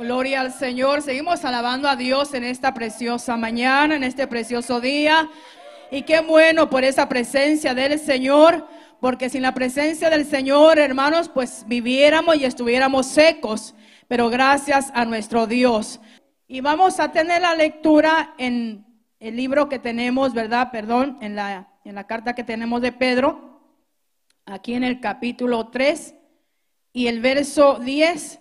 [0.00, 1.02] Gloria al Señor.
[1.02, 5.28] Seguimos alabando a Dios en esta preciosa mañana, en este precioso día.
[5.90, 8.66] Y qué bueno por esa presencia del Señor,
[8.98, 13.74] porque sin la presencia del Señor, hermanos, pues viviéramos y estuviéramos secos.
[14.08, 16.00] Pero gracias a nuestro Dios.
[16.48, 18.86] Y vamos a tener la lectura en
[19.18, 20.70] el libro que tenemos, ¿verdad?
[20.72, 23.60] Perdón, en la, en la carta que tenemos de Pedro,
[24.46, 26.14] aquí en el capítulo 3
[26.94, 28.40] y el verso 10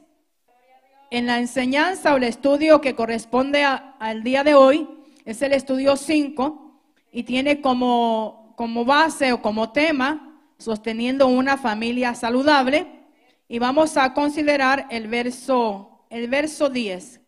[1.11, 4.87] en la enseñanza o el estudio que corresponde al día de hoy
[5.25, 12.13] es el estudio 5 y tiene como, como base o como tema sosteniendo una familia
[12.13, 12.87] saludable
[13.47, 17.21] y vamos a considerar el verso, el verso 10.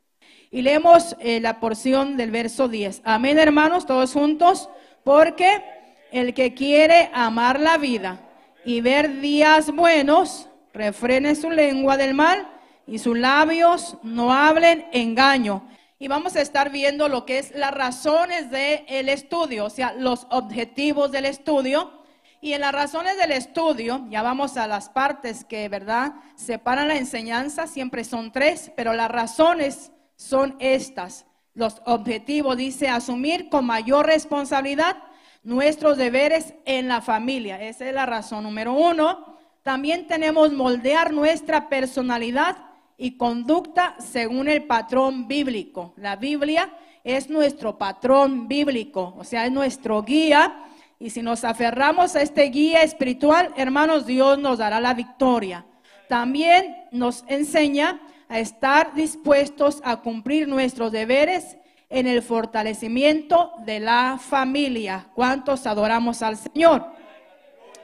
[0.51, 3.01] Y leemos eh, la porción del verso 10.
[3.03, 4.69] Amén, hermanos, todos juntos,
[5.03, 5.63] porque
[6.11, 8.19] el que quiere amar la vida
[8.65, 12.47] y ver días buenos, refrene su lengua del mal
[12.87, 15.67] y sus labios no hablen engaño.
[15.99, 20.25] Y vamos a estar viendo lo que es las razones del estudio, o sea, los
[20.31, 22.01] objetivos del estudio.
[22.41, 26.95] Y en las razones del estudio, ya vamos a las partes que, ¿verdad?, separan la
[26.97, 31.27] enseñanza, siempre son tres, pero las razones son estas.
[31.53, 34.97] Los objetivos, dice, asumir con mayor responsabilidad
[35.43, 37.61] nuestros deberes en la familia.
[37.61, 39.37] Esa es la razón número uno.
[39.61, 42.70] También tenemos moldear nuestra personalidad
[43.01, 45.91] y conducta según el patrón bíblico.
[45.97, 46.71] La Biblia
[47.03, 50.65] es nuestro patrón bíblico, o sea, es nuestro guía.
[50.99, 55.65] Y si nos aferramos a este guía espiritual, hermanos, Dios nos dará la victoria.
[56.09, 61.57] También nos enseña a estar dispuestos a cumplir nuestros deberes
[61.89, 65.07] en el fortalecimiento de la familia.
[65.15, 66.85] ¿Cuántos adoramos al Señor?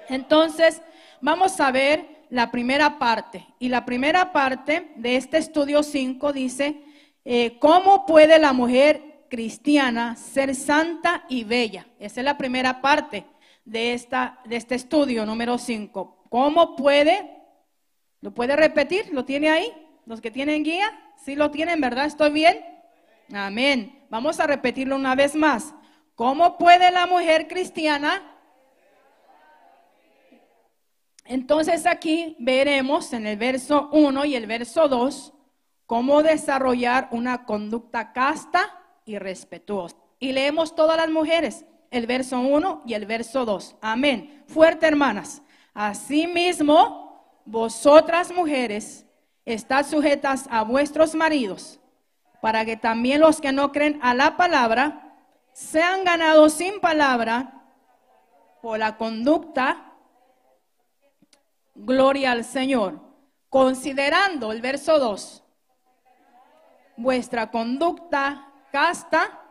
[0.09, 0.83] Entonces,
[1.21, 3.45] vamos a ver la primera parte.
[3.59, 6.81] Y la primera parte de este estudio 5 dice,
[7.25, 11.87] eh, ¿cómo puede la mujer cristiana ser santa y bella?
[11.99, 13.25] Esa es la primera parte
[13.65, 16.25] de, esta, de este estudio número 5.
[16.29, 17.37] ¿Cómo puede?
[18.21, 19.13] ¿Lo puede repetir?
[19.13, 19.71] ¿Lo tiene ahí?
[20.05, 20.87] ¿Los que tienen guía?
[21.23, 22.05] ¿Sí lo tienen, verdad?
[22.05, 22.63] ¿Estoy bien?
[23.33, 24.05] Amén.
[24.09, 25.73] Vamos a repetirlo una vez más.
[26.15, 28.23] ¿Cómo puede la mujer cristiana
[31.27, 35.33] entonces aquí veremos en el verso 1 y el verso 2
[35.85, 38.61] cómo desarrollar una conducta casta
[39.05, 39.95] y respetuosa.
[40.19, 43.77] Y leemos todas las mujeres, el verso 1 y el verso 2.
[43.81, 44.43] Amén.
[44.47, 45.41] Fuerte, hermanas.
[45.73, 49.05] Asimismo, vosotras mujeres,
[49.45, 51.79] estad sujetas a vuestros maridos,
[52.41, 55.15] para que también los que no creen a la palabra
[55.53, 57.63] sean ganados sin palabra
[58.61, 59.86] por la conducta
[61.77, 62.99] Gloria al Señor.
[63.49, 65.43] Considerando el verso 2,
[66.97, 69.41] vuestra conducta casta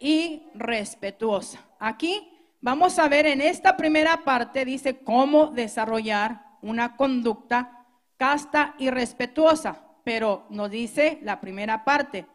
[0.00, 1.60] y respetuosa.
[1.78, 2.28] Aquí
[2.60, 9.82] vamos a ver en esta primera parte, dice cómo desarrollar una conducta casta y respetuosa,
[10.02, 12.26] pero nos dice la primera parte,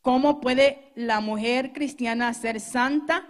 [0.00, 3.28] cómo puede la mujer cristiana ser santa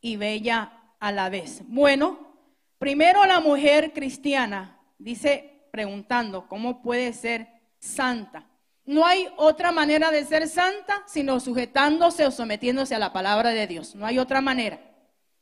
[0.00, 1.62] y bella a la vez.
[1.66, 2.36] Bueno,
[2.78, 7.48] primero la mujer cristiana dice preguntando, ¿cómo puede ser
[7.78, 8.46] santa?
[8.84, 13.66] No hay otra manera de ser santa sino sujetándose o sometiéndose a la palabra de
[13.66, 13.94] Dios.
[13.94, 14.80] No hay otra manera.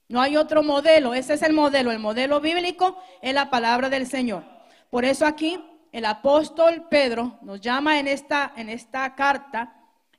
[0.09, 1.15] No hay otro modelo.
[1.15, 1.91] Ese es el modelo.
[1.91, 4.44] El modelo bíblico es la palabra del Señor.
[4.91, 9.75] Por eso aquí el apóstol Pedro nos llama en esta, en esta carta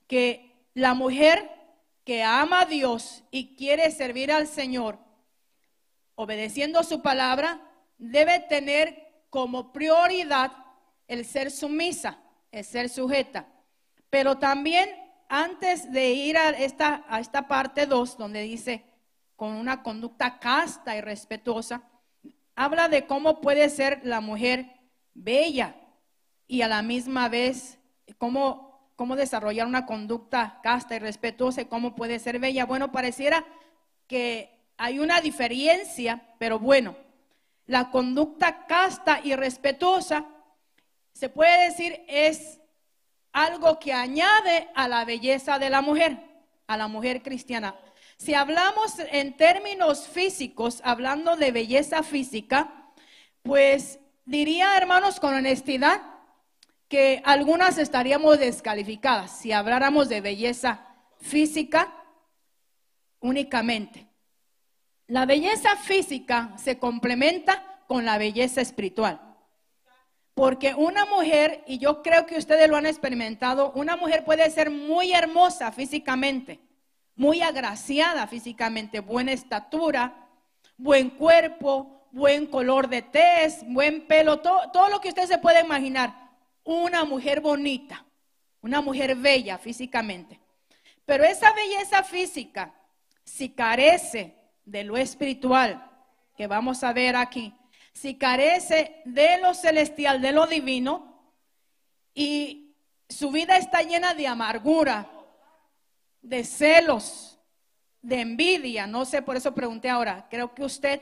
[0.07, 1.49] que la mujer
[2.03, 4.97] que ama a Dios y quiere servir al Señor,
[6.15, 7.61] obedeciendo su palabra,
[7.97, 10.51] debe tener como prioridad
[11.07, 12.19] el ser sumisa,
[12.51, 13.47] el ser sujeta.
[14.11, 14.89] Pero también
[15.29, 18.83] antes de ir a esta, a esta parte 2, donde dice
[19.37, 21.81] con una conducta casta y respetuosa,
[22.55, 24.65] habla de cómo puede ser la mujer
[25.13, 25.75] bella
[26.45, 27.79] y a la misma vez
[28.17, 32.65] cómo, cómo desarrollar una conducta casta y respetuosa y cómo puede ser bella.
[32.65, 33.45] Bueno, pareciera
[34.07, 36.97] que hay una diferencia, pero bueno,
[37.71, 40.25] la conducta casta y respetuosa,
[41.13, 42.59] se puede decir, es
[43.31, 46.17] algo que añade a la belleza de la mujer,
[46.67, 47.73] a la mujer cristiana.
[48.17, 52.91] Si hablamos en términos físicos, hablando de belleza física,
[53.41, 56.01] pues diría, hermanos, con honestidad,
[56.89, 60.87] que algunas estaríamos descalificadas si habláramos de belleza
[61.21, 61.95] física
[63.21, 64.10] únicamente.
[65.11, 69.19] La belleza física se complementa con la belleza espiritual.
[70.33, 74.69] Porque una mujer, y yo creo que ustedes lo han experimentado, una mujer puede ser
[74.69, 76.61] muy hermosa físicamente,
[77.13, 80.29] muy agraciada físicamente, buena estatura,
[80.77, 86.31] buen cuerpo, buen color de tez, buen pelo, todo, lo que usted se puede imaginar.
[86.63, 88.05] Una mujer bonita,
[88.61, 90.39] una mujer bella físicamente.
[91.03, 92.73] Pero esa belleza física,
[93.25, 94.39] si carece
[94.71, 95.85] de lo espiritual,
[96.37, 97.53] que vamos a ver aquí,
[97.91, 101.33] si carece de lo celestial, de lo divino,
[102.13, 102.73] y
[103.09, 105.11] su vida está llena de amargura,
[106.21, 107.37] de celos,
[108.01, 111.01] de envidia, no sé, por eso pregunté ahora, creo que usted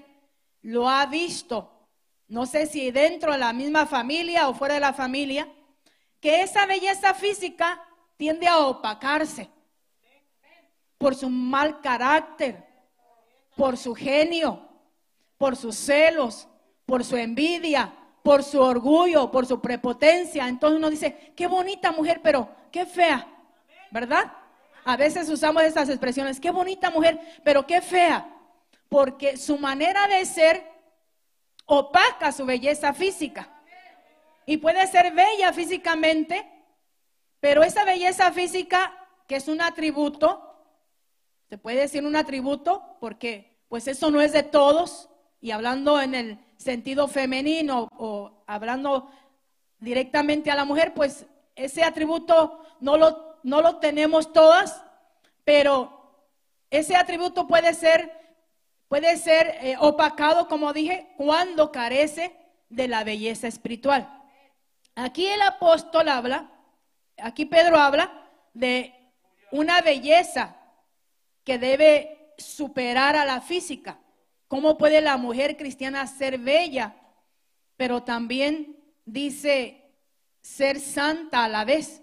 [0.63, 1.87] lo ha visto,
[2.27, 5.47] no sé si dentro de la misma familia o fuera de la familia,
[6.19, 7.85] que esa belleza física
[8.17, 9.47] tiende a opacarse
[10.97, 12.68] por su mal carácter,
[13.59, 14.69] por su genio,
[15.37, 16.47] por sus celos,
[16.85, 20.47] por su envidia, por su orgullo, por su prepotencia.
[20.47, 23.27] Entonces uno dice, qué bonita mujer, pero qué fea,
[23.91, 24.31] ¿verdad?
[24.85, 28.33] A veces usamos estas expresiones, qué bonita mujer, pero qué fea,
[28.87, 30.63] porque su manera de ser
[31.65, 33.61] opaca su belleza física.
[34.45, 36.49] Y puede ser bella físicamente,
[37.41, 38.95] pero esa belleza física,
[39.27, 40.45] que es un atributo,
[41.49, 46.15] se puede decir un atributo, porque pues eso no es de todos, y hablando en
[46.15, 49.09] el sentido femenino o hablando
[49.79, 51.25] directamente a la mujer, pues
[51.55, 54.83] ese atributo no lo, no lo tenemos todas,
[55.45, 56.25] pero
[56.69, 58.11] ese atributo puede ser,
[58.87, 62.35] puede ser eh, opacado, como dije, cuando carece
[62.69, 64.07] de la belleza espiritual.
[64.95, 66.51] Aquí el apóstol habla,
[67.17, 68.93] aquí Pedro habla de
[69.51, 70.57] una belleza
[71.43, 73.99] que debe superar a la física.
[74.47, 76.95] ¿Cómo puede la mujer cristiana ser bella,
[77.77, 79.93] pero también dice
[80.41, 82.01] ser santa a la vez?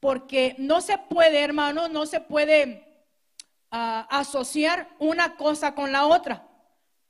[0.00, 3.06] Porque no se puede, hermano, no se puede
[3.70, 6.48] ah, asociar una cosa con la otra.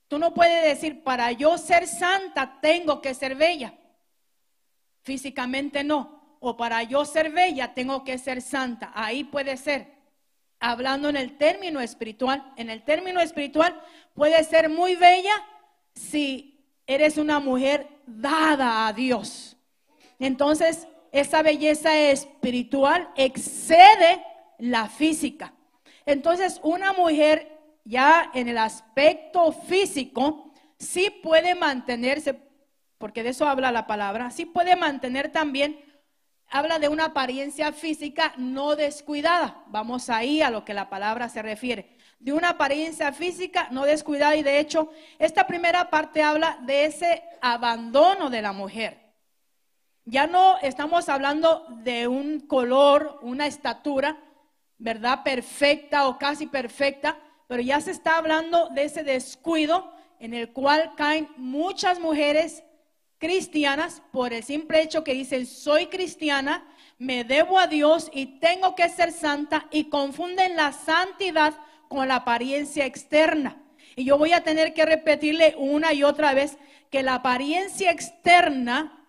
[0.07, 3.73] Tú no puedes decir, para yo ser santa tengo que ser bella.
[5.01, 6.37] Físicamente no.
[6.39, 8.91] O para yo ser bella tengo que ser santa.
[8.93, 9.94] Ahí puede ser
[10.71, 12.43] hablando en el término espiritual.
[12.57, 13.79] En el término espiritual
[14.13, 15.33] puede ser muy bella
[15.93, 19.57] si eres una mujer dada a Dios.
[20.17, 24.23] Entonces, esa belleza espiritual excede
[24.57, 25.53] la física.
[26.05, 27.51] Entonces, una mujer
[27.83, 32.39] ya en el aspecto físico sí puede mantenerse,
[32.97, 35.79] porque de eso habla la palabra, sí puede mantener también
[36.49, 39.63] habla de una apariencia física no descuidada.
[39.67, 41.95] Vamos ahí a lo que la palabra se refiere.
[42.19, 47.23] De una apariencia física no descuidada y de hecho esta primera parte habla de ese
[47.41, 49.05] abandono de la mujer.
[50.05, 54.17] Ya no estamos hablando de un color, una estatura,
[54.77, 55.23] ¿verdad?
[55.23, 57.17] Perfecta o casi perfecta,
[57.47, 62.63] pero ya se está hablando de ese descuido en el cual caen muchas mujeres
[63.25, 66.63] cristianas por el simple hecho que dicen soy cristiana,
[66.99, 71.55] me debo a Dios y tengo que ser santa y confunden la santidad
[71.87, 73.59] con la apariencia externa.
[73.95, 76.59] Y yo voy a tener que repetirle una y otra vez
[76.91, 79.03] que la apariencia externa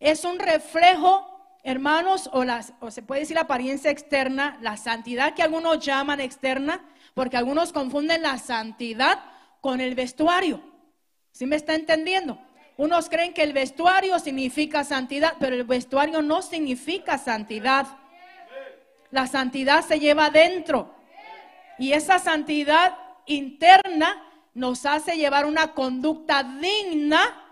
[0.00, 2.46] es un reflejo, hermanos, o,
[2.80, 7.74] o se puede decir la apariencia externa, la santidad que algunos llaman externa, porque algunos
[7.74, 9.22] confunden la santidad
[9.60, 10.62] con el vestuario.
[11.32, 12.47] ¿Sí me está entendiendo?
[12.78, 17.88] Unos creen que el vestuario significa santidad, pero el vestuario no significa santidad.
[19.10, 20.94] La santidad se lleva adentro.
[21.76, 24.22] Y esa santidad interna
[24.54, 27.42] nos hace llevar una conducta digna,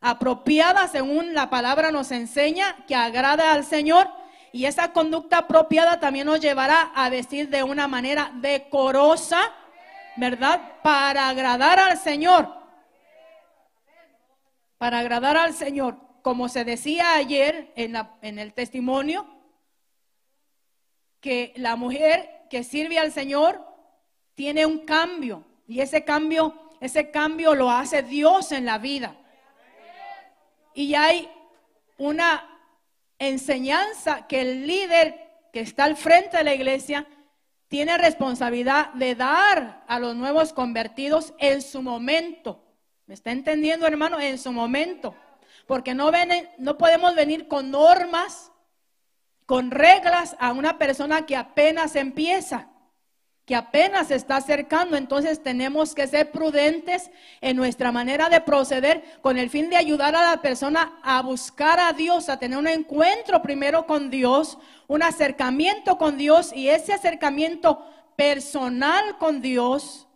[0.00, 4.10] apropiada según la palabra nos enseña, que agrada al Señor.
[4.50, 9.38] Y esa conducta apropiada también nos llevará a vestir de una manera decorosa,
[10.16, 10.60] ¿verdad?
[10.82, 12.61] Para agradar al Señor
[14.82, 19.24] para agradar al Señor, como se decía ayer en, en el testimonio,
[21.20, 23.64] que la mujer que sirve al Señor
[24.34, 29.14] tiene un cambio y ese cambio, ese cambio lo hace Dios en la vida.
[30.74, 31.30] Y hay
[31.96, 32.44] una
[33.20, 37.06] enseñanza que el líder que está al frente de la iglesia
[37.68, 42.61] tiene responsabilidad de dar a los nuevos convertidos en su momento.
[43.06, 44.20] ¿Me está entendiendo, hermano?
[44.20, 45.14] En su momento.
[45.66, 48.50] Porque no, ven, no podemos venir con normas,
[49.46, 52.68] con reglas a una persona que apenas empieza.
[53.44, 59.02] que apenas se está acercando, entonces tenemos que ser prudentes en nuestra manera de proceder
[59.20, 62.68] con el fin de ayudar a la persona a buscar a Dios, a tener un
[62.68, 70.06] encuentro primero con Dios, un acercamiento con Dios y ese acercamiento personal con Dios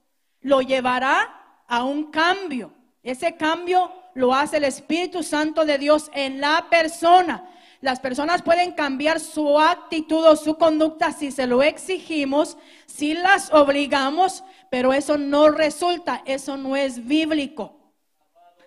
[0.40, 2.75] lo llevará a un cambio.
[3.06, 7.48] Ese cambio lo hace el Espíritu Santo de Dios en la persona.
[7.80, 13.52] Las personas pueden cambiar su actitud o su conducta si se lo exigimos, si las
[13.52, 17.78] obligamos, pero eso no resulta, eso no es bíblico.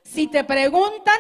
[0.03, 1.19] Si te preguntan,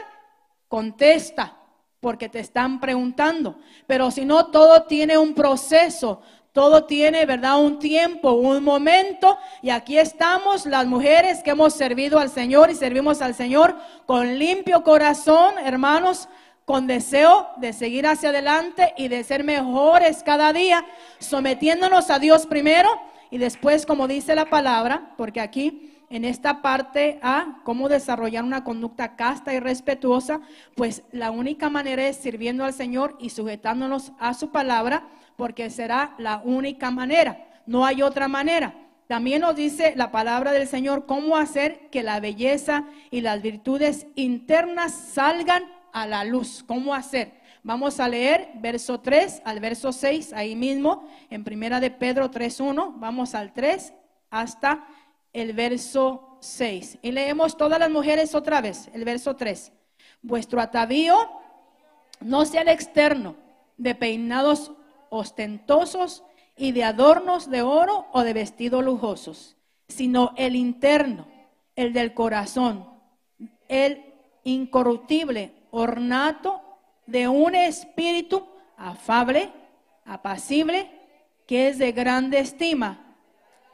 [0.69, 1.57] contesta,
[1.99, 3.59] porque te están preguntando.
[3.85, 6.21] Pero si no, todo tiene un proceso,
[6.51, 7.59] todo tiene, ¿verdad?
[7.59, 9.37] Un tiempo, un momento.
[9.61, 13.75] Y aquí estamos las mujeres que hemos servido al Señor y servimos al Señor
[14.05, 16.27] con limpio corazón, hermanos,
[16.65, 20.85] con deseo de seguir hacia adelante y de ser mejores cada día,
[21.17, 22.89] sometiéndonos a Dios primero
[23.31, 28.63] y después, como dice la palabra, porque aquí en esta parte A, cómo desarrollar una
[28.63, 30.41] conducta casta y respetuosa,
[30.75, 35.07] pues la única manera es sirviendo al Señor y sujetándonos a su palabra,
[35.39, 38.75] porque será la única manera, no hay otra manera.
[39.07, 44.05] También nos dice la palabra del Señor cómo hacer que la belleza y las virtudes
[44.15, 46.61] internas salgan a la luz.
[46.67, 47.31] ¿Cómo hacer?
[47.63, 52.95] Vamos a leer verso 3 al verso 6, ahí mismo, en primera de Pedro 3.1,
[52.97, 53.93] vamos al 3
[54.29, 54.85] hasta
[55.31, 56.97] el verso 6.
[57.01, 59.71] Y leemos todas las mujeres otra vez, el verso 3.
[60.21, 61.15] Vuestro atavío
[62.19, 63.37] no sea el externo,
[63.77, 64.73] de peinados
[65.09, 66.23] ostentosos
[66.59, 69.55] y de adornos de oro o de vestidos lujosos,
[69.87, 71.25] sino el interno,
[71.75, 72.85] el del corazón,
[73.69, 74.13] el
[74.43, 76.61] incorruptible, ornato
[77.05, 79.49] de un espíritu afable,
[80.03, 80.91] apacible,
[81.47, 83.15] que es de grande estima.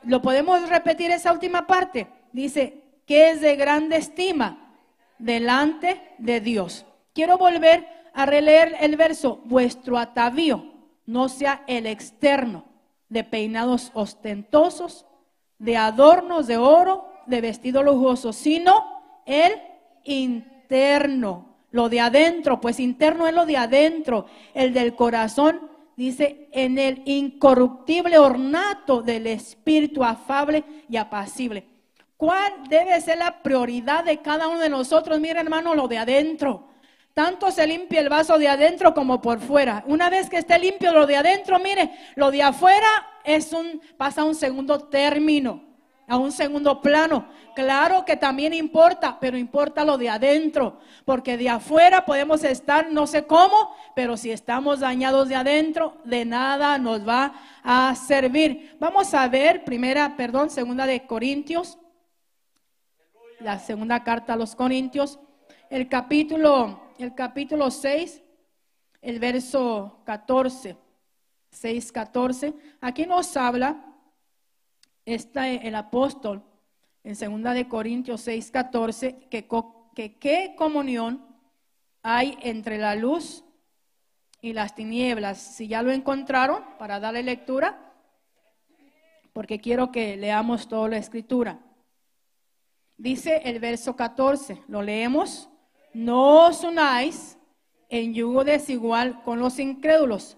[0.03, 2.07] ¿Lo podemos repetir esa última parte?
[2.31, 4.77] Dice, que es de grande estima
[5.17, 6.85] delante de Dios.
[7.13, 10.75] Quiero volver a releer el verso, vuestro atavío
[11.05, 12.65] no sea el externo
[13.09, 15.05] de peinados ostentosos,
[15.59, 18.74] de adornos de oro, de vestido lujoso, sino
[19.25, 19.53] el
[20.03, 26.79] interno lo de adentro, pues interno es lo de adentro, el del corazón, dice, en
[26.79, 31.67] el incorruptible ornato del espíritu afable y apacible.
[32.15, 35.19] ¿Cuál debe ser la prioridad de cada uno de nosotros?
[35.19, 36.69] Mira, hermano, lo de adentro.
[37.15, 39.84] Tanto se limpia el vaso de adentro como por fuera.
[39.88, 42.88] Una vez que esté limpio lo de adentro, mire, lo de afuera
[43.24, 45.75] es un pasa a un segundo término
[46.07, 47.27] a un segundo plano.
[47.55, 53.07] Claro que también importa, pero importa lo de adentro, porque de afuera podemos estar no
[53.07, 58.75] sé cómo, pero si estamos dañados de adentro, de nada nos va a servir.
[58.79, 61.77] Vamos a ver primera, perdón, segunda de Corintios,
[63.39, 65.19] la segunda carta a los Corintios,
[65.69, 68.21] el capítulo, el capítulo 6,
[69.01, 70.77] el verso 14,
[71.51, 72.53] 6, 14.
[72.81, 73.95] Aquí nos habla
[75.05, 76.43] está el apóstol
[77.03, 79.47] en 2 de Corintios 6, 14, que,
[79.93, 81.23] que qué comunión
[82.01, 83.43] hay entre la luz
[84.41, 85.37] y las tinieblas.
[85.39, 87.93] Si ya lo encontraron, para darle lectura,
[89.33, 91.59] porque quiero que leamos toda la escritura.
[92.97, 95.49] Dice el verso 14, lo leemos,
[95.95, 97.37] no os unáis
[97.87, 100.37] en yugo desigual con los incrédulos,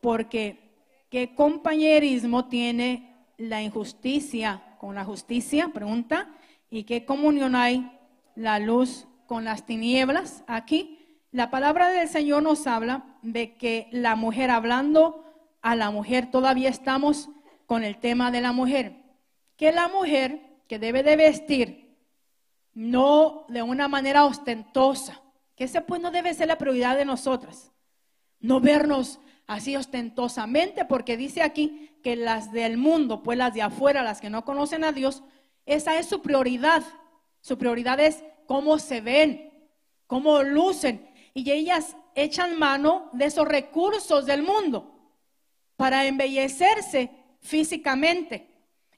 [0.00, 0.72] porque
[1.10, 5.68] qué compañerismo tiene la injusticia con la justicia?
[5.74, 6.30] Pregunta.
[6.70, 7.92] ¿Y qué comunión hay
[8.34, 10.42] la luz con las tinieblas?
[10.46, 15.22] Aquí la palabra del Señor nos habla de que la mujer, hablando
[15.60, 17.28] a la mujer, todavía estamos
[17.66, 19.02] con el tema de la mujer.
[19.58, 21.83] Que la mujer que debe de vestir
[22.74, 25.22] no de una manera ostentosa,
[25.56, 27.70] que ese pues no debe ser la prioridad de nosotras.
[28.40, 34.02] No vernos así ostentosamente, porque dice aquí que las del mundo, pues las de afuera,
[34.02, 35.22] las que no conocen a Dios,
[35.66, 36.82] esa es su prioridad.
[37.40, 39.52] Su prioridad es cómo se ven,
[40.06, 41.08] cómo lucen.
[41.32, 44.94] Y ellas echan mano de esos recursos del mundo
[45.76, 48.48] para embellecerse físicamente.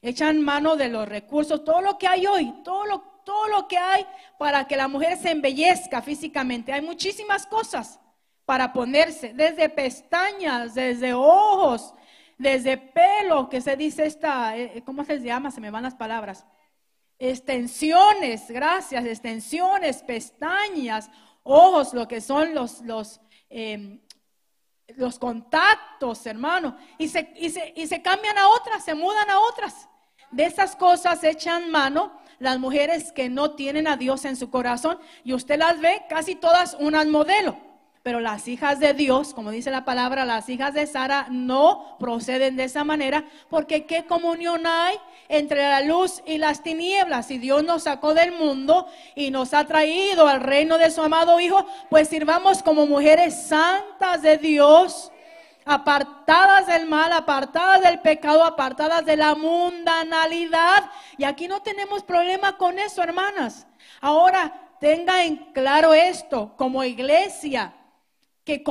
[0.01, 3.77] Echan mano de los recursos, todo lo que hay hoy, todo lo, todo lo que
[3.77, 4.07] hay
[4.37, 6.71] para que la mujer se embellezca físicamente.
[6.71, 7.99] Hay muchísimas cosas
[8.45, 11.93] para ponerse, desde pestañas, desde ojos,
[12.37, 15.51] desde pelo, que se dice esta, eh, ¿cómo se llama?
[15.51, 16.45] Se me van las palabras.
[17.19, 21.09] Extensiones, gracias, extensiones, pestañas,
[21.43, 23.19] ojos, lo que son los, los,
[23.49, 23.99] em,
[24.95, 29.37] los contactos, hermano, y se, y, se, y se cambian a otras, se mudan a
[29.51, 29.89] otras.
[30.31, 34.99] De esas cosas echan mano las mujeres que no tienen a Dios en su corazón
[35.23, 37.57] y usted las ve casi todas unas modelo.
[38.07, 42.55] Pero las hijas de Dios, como dice la palabra, las hijas de Sara no proceden
[42.55, 44.95] de esa manera, porque ¿qué comunión hay
[45.27, 47.27] entre la luz y las tinieblas?
[47.27, 51.37] Si Dios nos sacó del mundo y nos ha traído al reino de su amado
[51.41, 55.11] Hijo, pues sirvamos como mujeres santas de Dios,
[55.67, 60.89] apartadas del mal, apartadas del pecado, apartadas de la mundanalidad.
[61.17, 63.67] Y aquí no tenemos problema con eso, hermanas.
[64.01, 67.73] Ahora, tenga en claro esto, como iglesia,
[68.43, 68.63] que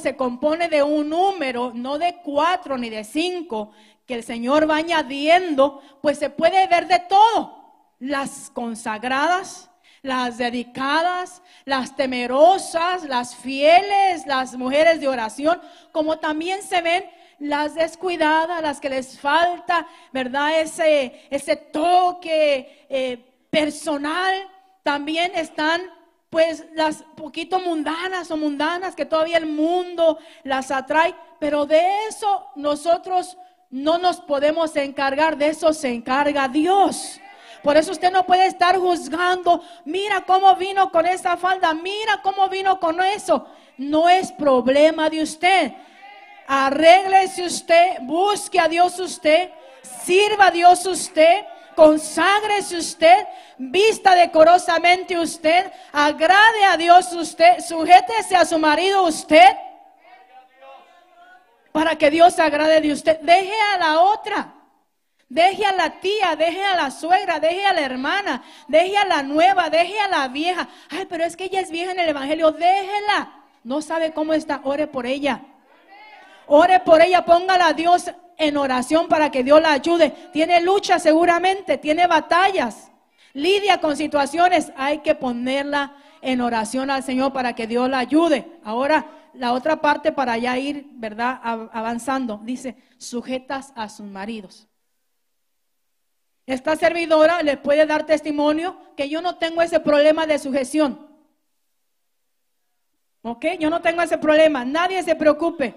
[0.00, 3.70] se compone de un número, no de cuatro ni de cinco,
[4.06, 7.60] que el Señor va añadiendo, pues se puede ver de todo.
[8.00, 9.70] Las consagradas,
[10.02, 15.60] las dedicadas, las temerosas, las fieles, las mujeres de oración,
[15.92, 17.04] como también se ven
[17.38, 20.60] las descuidadas, las que les falta, ¿verdad?
[20.60, 24.48] Ese, ese toque eh, personal,
[24.82, 25.80] también están
[26.30, 32.46] pues las poquito mundanas o mundanas que todavía el mundo las atrae, pero de eso
[32.56, 33.36] nosotros
[33.70, 37.20] no nos podemos encargar, de eso se encarga Dios.
[37.62, 42.48] Por eso usted no puede estar juzgando, mira cómo vino con esa falda, mira cómo
[42.48, 43.46] vino con eso.
[43.78, 45.72] No es problema de usted.
[46.46, 49.50] Arréglese usted, busque a Dios usted,
[50.04, 53.26] sirva a Dios usted conságrese usted,
[53.58, 59.56] vista decorosamente usted, agrade a Dios usted, sujétese a su marido usted,
[61.72, 63.18] para que Dios agrade de usted.
[63.20, 64.52] Deje a la otra.
[65.32, 69.22] Deje a la tía, deje a la suegra, deje a la hermana, deje a la
[69.22, 70.68] nueva, deje a la vieja.
[70.90, 73.32] Ay, pero es que ella es vieja en el Evangelio, déjela.
[73.64, 75.40] No sabe cómo está, ore por ella.
[76.46, 80.10] Ore por ella, póngala a Dios en oración para que Dios la ayude.
[80.34, 82.90] Tiene lucha seguramente, tiene batallas,
[83.32, 84.70] lidia con situaciones.
[84.76, 88.60] Hay que ponerla en oración al Señor para que Dios la ayude.
[88.64, 91.40] Ahora, la otra parte para ya ir, ¿verdad?
[91.72, 92.38] Avanzando.
[92.44, 94.68] Dice, sujetas a sus maridos.
[96.46, 101.08] Esta servidora le puede dar testimonio que yo no tengo ese problema de sujeción.
[103.22, 103.46] ¿Ok?
[103.60, 104.64] Yo no tengo ese problema.
[104.64, 105.74] Nadie se preocupe.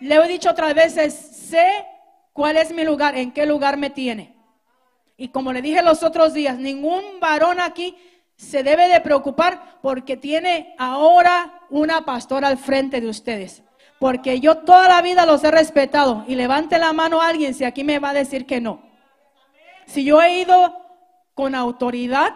[0.00, 1.66] Le he dicho otras veces, sé
[2.32, 4.36] cuál es mi lugar, en qué lugar me tiene.
[5.16, 7.96] Y como le dije los otros días, ningún varón aquí
[8.36, 13.62] se debe de preocupar porque tiene ahora una pastora al frente de ustedes.
[13.98, 16.24] Porque yo toda la vida los he respetado.
[16.26, 18.91] Y levante la mano a alguien si aquí me va a decir que no.
[19.92, 20.74] Si yo he ido
[21.34, 22.34] con autoridad,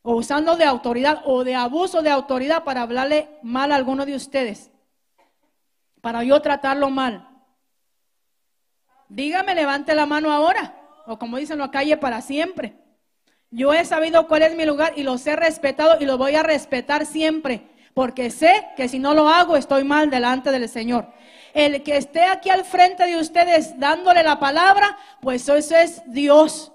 [0.00, 4.14] o usando de autoridad, o de abuso de autoridad para hablarle mal a alguno de
[4.14, 4.70] ustedes,
[6.00, 7.28] para yo tratarlo mal.
[9.10, 10.74] Dígame, levante la mano ahora,
[11.06, 12.74] o como dicen la calle, para siempre.
[13.50, 16.42] Yo he sabido cuál es mi lugar y los he respetado y lo voy a
[16.42, 21.06] respetar siempre, porque sé que si no lo hago estoy mal delante del Señor.
[21.54, 26.72] El que esté aquí al frente de ustedes dándole la palabra, pues eso es Dios.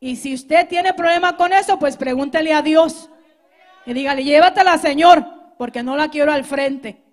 [0.00, 3.10] Y si usted tiene problema con eso, pues pregúntele a Dios.
[3.86, 5.24] Y dígale, llévatela, Señor,
[5.58, 7.04] porque no la quiero al frente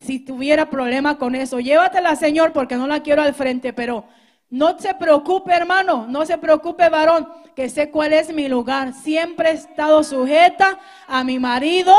[0.00, 1.58] si tuviera problema con eso.
[1.58, 4.04] Llévatela, Señor, porque no la quiero al frente, pero
[4.50, 8.92] no se preocupe, hermano, no se preocupe, varón, que sé cuál es mi lugar.
[8.92, 11.94] Siempre he estado sujeta a mi marido,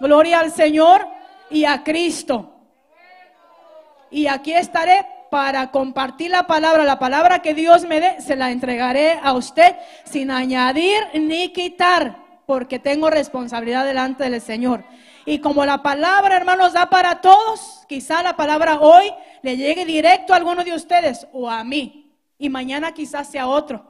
[0.00, 1.06] gloria al Señor
[1.50, 2.55] y a Cristo.
[4.16, 8.50] Y aquí estaré para compartir la palabra, la palabra que Dios me dé, se la
[8.50, 14.84] entregaré a usted sin añadir ni quitar, porque tengo responsabilidad delante del Señor.
[15.26, 20.32] Y como la palabra, hermanos, da para todos, quizá la palabra hoy le llegue directo
[20.32, 22.10] a alguno de ustedes o a mí.
[22.38, 23.84] Y mañana quizás sea otro.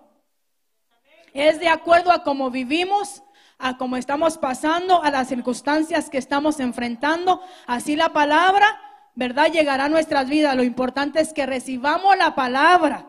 [1.34, 3.22] Es de acuerdo a cómo vivimos,
[3.58, 7.40] a cómo estamos pasando, a las circunstancias que estamos enfrentando.
[7.68, 8.66] Así la palabra,
[9.16, 9.50] ¿verdad?
[9.50, 10.54] Llegará a nuestras vidas.
[10.54, 13.06] Lo importante es que recibamos la palabra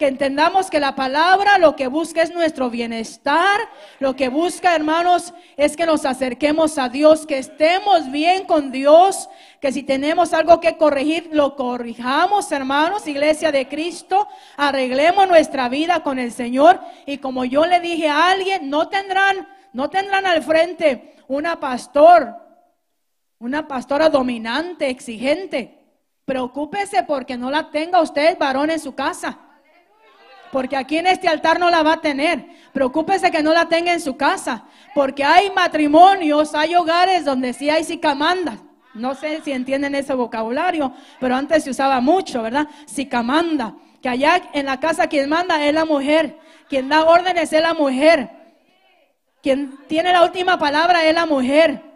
[0.00, 3.60] que entendamos que la palabra lo que busca es nuestro bienestar,
[3.98, 9.28] lo que busca, hermanos, es que nos acerquemos a Dios, que estemos bien con Dios,
[9.60, 16.02] que si tenemos algo que corregir, lo corrijamos, hermanos, iglesia de Cristo, arreglemos nuestra vida
[16.02, 20.42] con el Señor y como yo le dije a alguien, no tendrán, no tendrán al
[20.42, 22.36] frente una pastor,
[23.40, 25.76] una pastora dominante, exigente.
[26.24, 29.50] Preocúpese porque no la tenga usted, varón, en su casa
[30.50, 32.44] porque aquí en este altar no la va a tener.
[32.72, 37.70] Preocúpese que no la tenga en su casa, porque hay matrimonios, hay hogares donde sí
[37.70, 38.58] hay sicamandas.
[38.94, 42.66] No sé si entienden ese vocabulario, pero antes se usaba mucho, ¿verdad?
[42.86, 47.62] Sicamanda, que allá en la casa quien manda es la mujer, quien da órdenes es
[47.62, 48.30] la mujer,
[49.42, 51.89] quien tiene la última palabra es la mujer.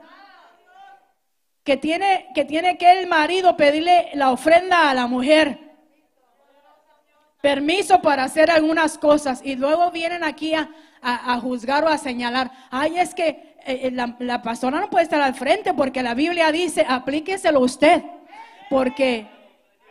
[1.64, 5.58] Que tiene, que tiene que el marido pedirle la ofrenda a la mujer.
[7.40, 9.40] Permiso para hacer algunas cosas.
[9.42, 10.68] Y luego vienen aquí a,
[11.40, 13.28] juzgar o a señalar, ay, es que
[13.66, 17.60] eh, eh, la, la, pastora no puede estar al frente porque la Biblia dice, aplíqueselo
[17.60, 18.02] usted,
[18.70, 19.26] porque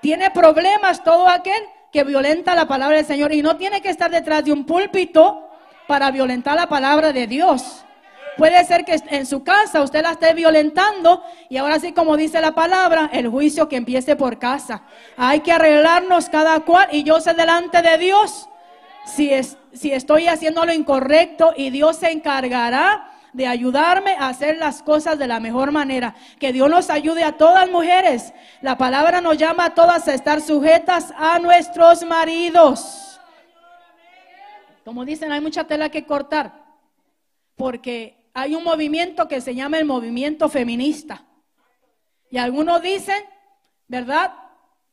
[0.01, 3.31] tiene problemas todo aquel que violenta la palabra del Señor.
[3.33, 5.47] Y no tiene que estar detrás de un púlpito
[5.87, 7.85] para violentar la palabra de Dios.
[8.37, 12.41] Puede ser que en su casa usted la esté violentando y ahora sí, como dice
[12.41, 14.83] la palabra, el juicio que empiece por casa.
[15.17, 18.49] Hay que arreglarnos cada cual y yo sé delante de Dios
[19.05, 24.57] si, es, si estoy haciendo lo incorrecto y Dios se encargará de ayudarme a hacer
[24.57, 26.15] las cosas de la mejor manera.
[26.39, 28.33] Que Dios nos ayude a todas mujeres.
[28.61, 33.19] La palabra nos llama a todas a estar sujetas a nuestros maridos.
[34.85, 36.53] Como dicen, hay mucha tela que cortar.
[37.55, 41.25] Porque hay un movimiento que se llama el movimiento feminista.
[42.29, 43.23] Y algunos dicen,
[43.87, 44.33] ¿verdad?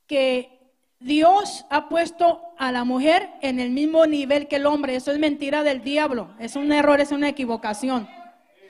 [0.07, 0.61] Que
[0.99, 4.97] Dios ha puesto a la mujer en el mismo nivel que el hombre.
[4.97, 6.35] Eso es mentira del diablo.
[6.39, 8.09] Es un error, es una equivocación.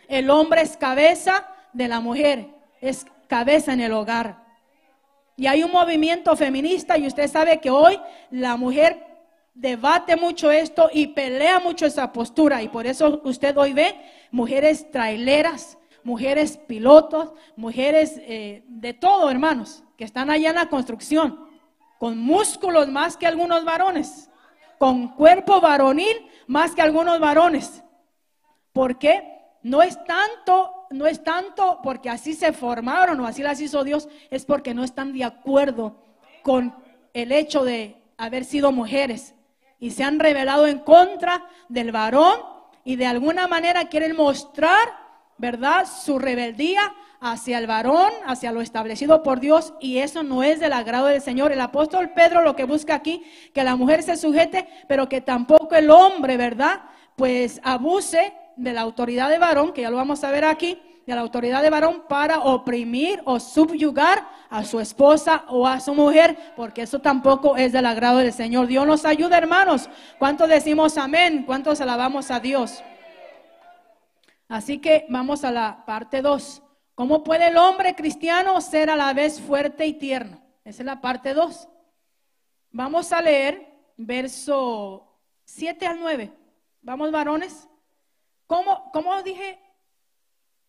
[0.07, 2.47] El hombre es cabeza de la mujer.
[2.81, 4.45] Es cabeza en el hogar.
[5.37, 7.99] Y hay un movimiento feminista y usted sabe que hoy
[8.31, 9.10] la mujer
[9.61, 12.63] debate mucho esto y pelea mucho esa postura.
[12.63, 13.95] Y por eso usted hoy ve
[14.31, 21.47] mujeres traileras, mujeres pilotos, mujeres eh, de todo, hermanos, que están allá en la construcción,
[21.99, 24.31] con músculos más que algunos varones,
[24.79, 27.85] con cuerpo varonil más que algunos varones.
[28.73, 29.23] ¿Por qué?
[29.63, 34.09] No es tanto, no es tanto porque así se formaron o así las hizo Dios,
[34.31, 36.03] es porque no están de acuerdo
[36.43, 36.75] con
[37.13, 39.35] el hecho de haber sido mujeres
[39.81, 42.39] y se han revelado en contra del varón
[42.85, 44.89] y de alguna manera quieren mostrar,
[45.39, 46.81] ¿verdad?, su rebeldía
[47.21, 51.21] hacia el varón, hacia lo establecido por Dios, y eso no es del agrado del
[51.21, 51.53] Señor.
[51.53, 55.75] El apóstol Pedro lo que busca aquí, que la mujer se sujete, pero que tampoco
[55.75, 56.81] el hombre, ¿verdad?,
[57.17, 61.15] pues abuse de la autoridad de varón, que ya lo vamos a ver aquí, de
[61.15, 66.37] la autoridad de varón para oprimir o subyugar a su esposa o a su mujer,
[66.57, 68.67] porque eso tampoco es del agrado del Señor.
[68.67, 69.89] Dios nos ayuda, hermanos.
[70.19, 71.45] ¿Cuántos decimos amén?
[71.47, 72.83] ¿Cuántos alabamos a Dios?
[74.49, 76.63] Así que vamos a la parte 2.
[76.95, 80.41] ¿Cómo puede el hombre cristiano ser a la vez fuerte y tierno?
[80.65, 81.69] Esa es la parte 2.
[82.73, 86.33] Vamos a leer verso 7 al 9.
[86.83, 87.69] Vamos, varones.
[88.47, 89.61] ¿Cómo, cómo dije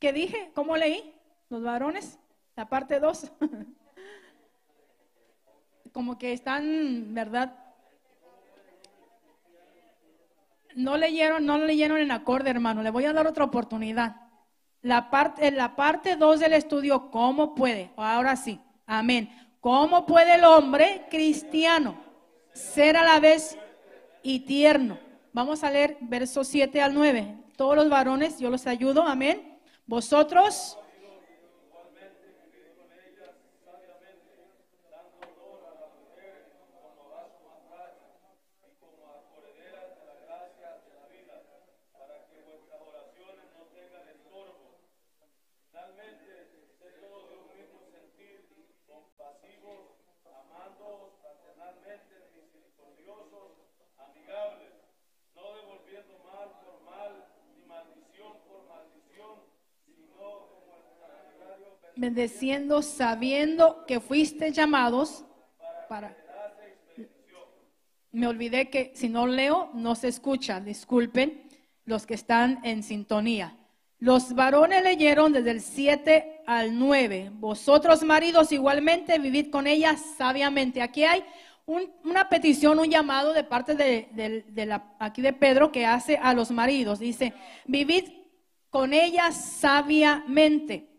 [0.01, 0.49] ¿Qué dije?
[0.55, 1.13] ¿Cómo leí?
[1.49, 2.17] Los varones,
[2.55, 3.31] la parte 2.
[5.93, 7.55] Como que están, ¿verdad?
[10.73, 12.81] No leyeron, no leyeron en acorde, hermano.
[12.81, 14.15] Le voy a dar otra oportunidad.
[14.81, 17.91] La parte, la parte 2 del estudio, ¿cómo puede?
[17.95, 19.29] Ahora sí, amén.
[19.59, 21.95] ¿Cómo puede el hombre cristiano
[22.53, 23.55] ser a la vez
[24.23, 24.97] y tierno?
[25.31, 27.37] Vamos a leer versos 7 al 9.
[27.55, 29.50] Todos los varones, yo los ayudo, amén.
[29.91, 30.77] Vosotros
[62.01, 65.23] bendeciendo sabiendo que fuiste llamados
[65.87, 66.17] para...
[68.11, 70.59] Me olvidé que si no leo, no se escucha.
[70.59, 71.43] Disculpen
[71.85, 73.55] los que están en sintonía.
[73.99, 77.29] Los varones leyeron desde el 7 al 9.
[77.35, 80.81] Vosotros maridos igualmente vivid con ellas sabiamente.
[80.81, 81.23] Aquí hay
[81.67, 86.49] una petición, un llamado de parte de, la, aquí de Pedro que hace a los
[86.49, 86.99] maridos.
[86.99, 87.33] Dice,
[87.65, 88.05] vivid
[88.71, 90.90] con ellas sabiamente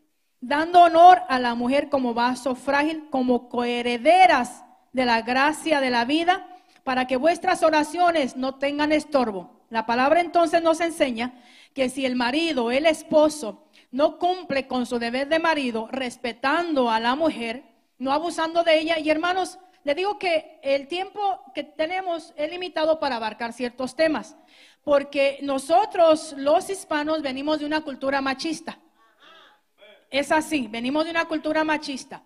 [0.42, 6.04] dando honor a la mujer como vaso frágil, como coherederas de la gracia de la
[6.04, 6.46] vida,
[6.84, 9.62] para que vuestras oraciones no tengan estorbo.
[9.70, 11.32] La palabra entonces nos enseña
[11.72, 16.98] que si el marido, el esposo, no cumple con su deber de marido, respetando a
[16.98, 17.62] la mujer,
[17.98, 22.98] no abusando de ella, y hermanos, le digo que el tiempo que tenemos es limitado
[22.98, 24.36] para abarcar ciertos temas,
[24.82, 28.78] porque nosotros los hispanos venimos de una cultura machista.
[30.12, 32.22] Es así, venimos de una cultura machista,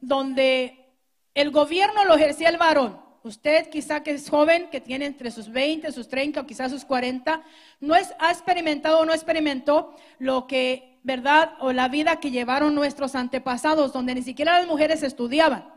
[0.00, 0.94] donde
[1.34, 3.02] el gobierno lo ejercía el varón.
[3.24, 6.84] Usted quizá que es joven, que tiene entre sus 20, sus 30 o quizás sus
[6.84, 7.42] 40,
[7.80, 11.54] no es, ha experimentado o no experimentó lo que, ¿verdad?
[11.58, 15.72] O la vida que llevaron nuestros antepasados, donde ni siquiera las mujeres estudiaban.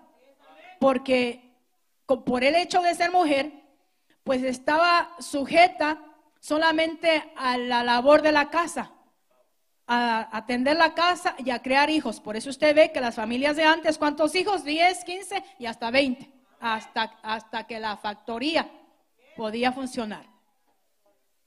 [0.79, 1.55] Porque
[2.05, 3.51] por el hecho de ser mujer,
[4.23, 6.03] pues estaba sujeta
[6.39, 8.91] solamente a la labor de la casa
[9.87, 12.19] a atender la casa y a crear hijos.
[12.19, 14.65] Por eso usted ve que las familias de antes, ¿cuántos hijos?
[14.65, 18.69] 10, 15 y hasta 20, hasta, hasta que la factoría
[19.37, 20.25] podía funcionar.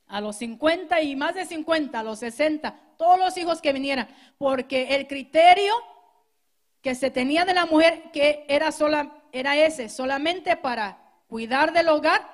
[0.06, 4.08] A los 50 y más de 50, a los 60, todos los hijos que vinieran,
[4.38, 5.72] porque el criterio
[6.80, 10.98] que se tenía de la mujer que era sola era ese, solamente para
[11.28, 12.28] cuidar del hogar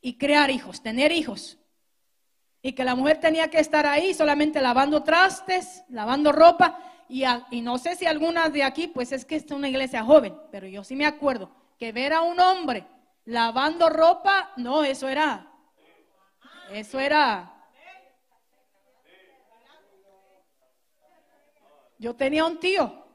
[0.00, 1.58] y crear hijos, tener hijos
[2.62, 6.78] y que la mujer tenía que estar ahí solamente lavando trastes, lavando ropa.
[7.08, 10.36] Y, y no sé si algunas de aquí, pues es que es una iglesia joven,
[10.50, 12.86] pero yo sí me acuerdo que ver a un hombre
[13.24, 15.50] lavando ropa, no, eso era,
[16.70, 17.56] eso era.
[21.98, 23.06] Yo tenía un tío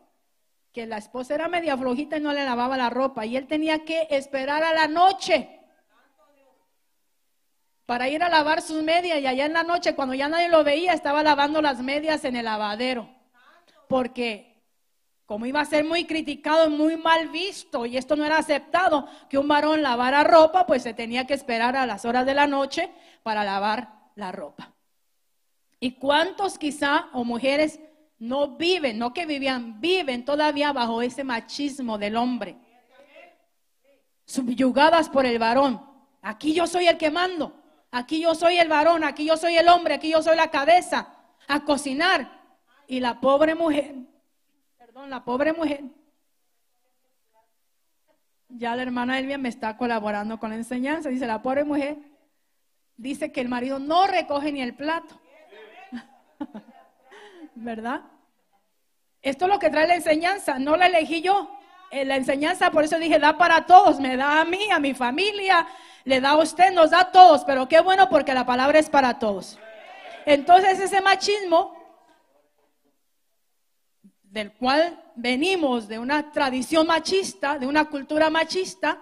[0.71, 3.85] que la esposa era media flojita y no le lavaba la ropa y él tenía
[3.85, 5.61] que esperar a la noche
[7.85, 10.63] para ir a lavar sus medias y allá en la noche cuando ya nadie lo
[10.63, 13.09] veía estaba lavando las medias en el lavadero.
[13.87, 14.55] Porque
[15.25, 19.37] como iba a ser muy criticado, muy mal visto y esto no era aceptado que
[19.37, 22.91] un varón lavara ropa, pues se tenía que esperar a las horas de la noche
[23.23, 24.73] para lavar la ropa.
[25.79, 27.79] ¿Y cuántos quizá o mujeres
[28.17, 32.57] no viven, no que vivían, viven todavía bajo ese machismo del hombre?
[34.25, 35.83] Subyugadas por el varón.
[36.21, 37.64] Aquí yo soy el que mando.
[37.97, 41.15] Aquí yo soy el varón, aquí yo soy el hombre, aquí yo soy la cabeza,
[41.47, 42.29] a cocinar.
[42.87, 43.95] Y la pobre mujer,
[44.77, 45.81] perdón, la pobre mujer,
[48.49, 51.95] ya la hermana Elvia me está colaborando con la enseñanza, dice la pobre mujer,
[52.97, 55.17] dice que el marido no recoge ni el plato.
[57.55, 58.01] ¿Verdad?
[59.21, 61.49] Esto es lo que trae la enseñanza, no la elegí yo.
[61.91, 64.93] Eh, la enseñanza, por eso dije, da para todos, me da a mí, a mi
[64.93, 65.65] familia,
[66.05, 68.89] le da a usted, nos da a todos, pero qué bueno porque la palabra es
[68.89, 69.59] para todos.
[70.25, 71.75] Entonces ese machismo
[74.21, 79.01] del cual venimos de una tradición machista, de una cultura machista,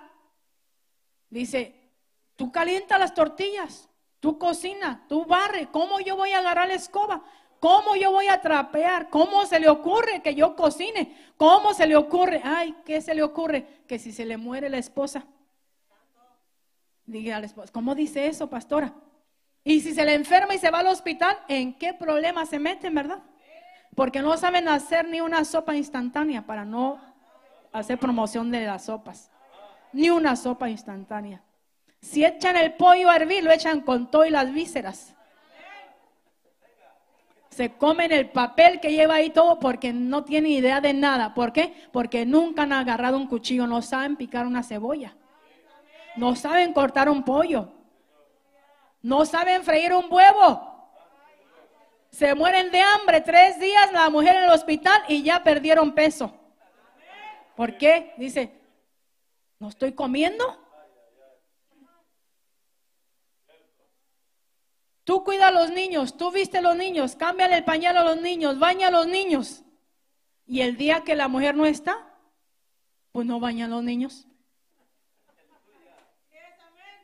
[1.29, 1.91] dice,
[2.35, 3.89] tú calienta las tortillas,
[4.19, 7.23] tú cocina, tú barre, ¿cómo yo voy a agarrar la escoba?
[7.59, 9.09] ¿Cómo yo voy a trapear?
[9.09, 11.17] ¿Cómo se le ocurre que yo cocine?
[11.37, 12.41] ¿Cómo se le ocurre?
[12.43, 13.83] Ay, ¿qué se le ocurre?
[13.87, 15.25] Que si se le muere la esposa,
[17.05, 18.93] Diga al esposo, ¿cómo dice eso, pastora?
[19.63, 22.95] Y si se le enferma y se va al hospital, ¿en qué problema se meten,
[22.95, 23.19] verdad?
[23.95, 26.99] Porque no saben hacer ni una sopa instantánea para no
[27.71, 29.31] hacer promoción de las sopas.
[29.91, 31.41] Ni una sopa instantánea.
[32.01, 35.13] Si echan el pollo a hervir, lo echan con todo y las vísceras.
[37.49, 41.35] Se comen el papel que lleva ahí todo porque no tienen idea de nada.
[41.35, 41.73] ¿Por qué?
[41.91, 45.15] Porque nunca han agarrado un cuchillo, no saben picar una cebolla.
[46.15, 47.71] No saben cortar un pollo.
[49.01, 50.69] No saben freír un huevo.
[52.11, 56.33] Se mueren de hambre tres días la mujer en el hospital y ya perdieron peso.
[57.55, 58.13] ¿Por qué?
[58.17, 58.61] Dice,
[59.59, 60.59] ¿no estoy comiendo?
[65.03, 68.21] Tú cuida a los niños, tú viste a los niños, cámbiale el pañal a los
[68.21, 69.63] niños, baña a los niños.
[70.45, 72.15] Y el día que la mujer no está,
[73.11, 74.27] pues no baña a los niños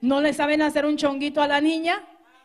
[0.01, 2.03] no le saben hacer un chonguito a la niña.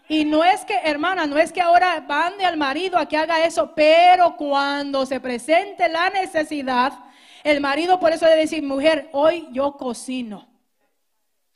[0.09, 3.45] Y no es que, hermana, no es que ahora mande al marido a que haga
[3.45, 6.93] eso, pero cuando se presente la necesidad,
[7.43, 10.47] el marido por eso debe decir, mujer, hoy yo cocino.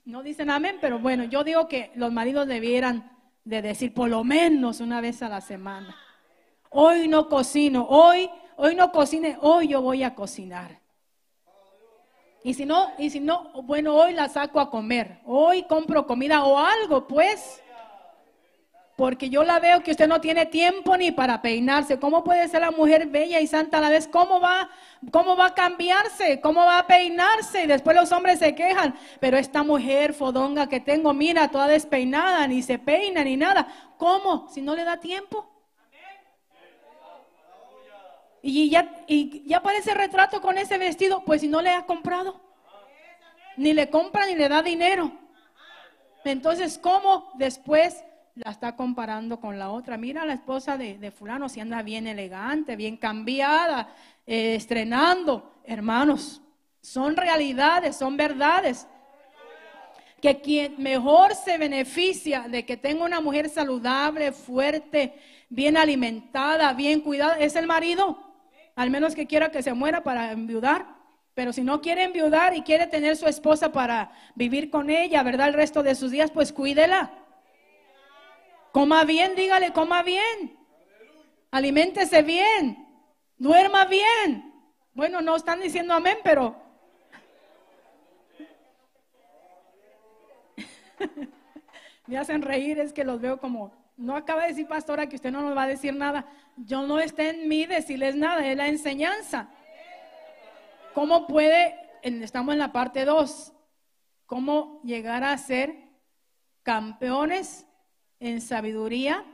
[0.05, 3.13] No dicen amén, pero bueno, yo digo que los maridos debieran
[3.45, 5.95] de decir por lo menos una vez a la semana.
[6.71, 10.78] Hoy no cocino, hoy, hoy no cocine, hoy yo voy a cocinar.
[12.49, 15.21] Y si no, y si no, bueno, hoy la saco a comer.
[15.27, 17.63] Hoy compro comida o algo, pues.
[18.97, 22.01] Porque yo la veo que usted no tiene tiempo ni para peinarse.
[22.01, 24.09] ¿Cómo puede ser la mujer bella y santa a la vez?
[24.09, 24.71] ¿Cómo va,
[25.13, 26.41] cómo va a cambiarse?
[26.41, 27.65] ¿Cómo va a peinarse?
[27.65, 28.95] Y después los hombres se quejan.
[29.21, 33.69] Pero esta mujer fodonga que tengo, mira, toda despeinada, ni se peina ni nada.
[33.99, 34.49] ¿Cómo?
[34.49, 35.58] Si no le da tiempo.
[38.43, 42.41] Y ya, y ya aparece retrato con ese vestido, pues si no le ha comprado.
[43.57, 45.13] Ni le compra ni le da dinero.
[46.25, 48.05] Entonces, ¿cómo después
[48.45, 49.97] la está comparando con la otra.
[49.97, 53.89] Mira la esposa de, fulano, si anda bien elegante, bien cambiada,
[54.27, 55.55] eh, estrenando.
[55.65, 56.41] Hermanos,
[56.81, 58.87] son realidades, son verdades.
[60.21, 65.15] Que quien mejor se beneficia de que tenga una mujer saludable, fuerte,
[65.49, 68.28] bien alimentada, bien cuidada, es el marido.
[68.79, 70.87] Al menos que quiera que se muera para enviudar.
[71.35, 75.49] Pero si no quiere enviudar y quiere tener su esposa para vivir con ella, ¿verdad?
[75.49, 77.11] El resto de sus días, pues cuídela.
[78.71, 80.57] Coma bien, dígale, coma bien.
[81.51, 82.87] Aliméntese bien.
[83.37, 84.55] Duerma bien.
[84.95, 86.55] Bueno, no están diciendo amén, pero...
[92.07, 93.73] Me hacen reír, es que los veo como...
[93.99, 96.25] No acaba de decir, pastora, que usted no nos va a decir nada.
[96.57, 99.51] Yo no está en mí decirles nada, es la enseñanza.
[100.95, 103.53] ¿Cómo puede, estamos en la parte 2,
[104.25, 105.75] cómo llegar a ser
[106.63, 107.67] campeones
[108.21, 109.25] en sabiduría,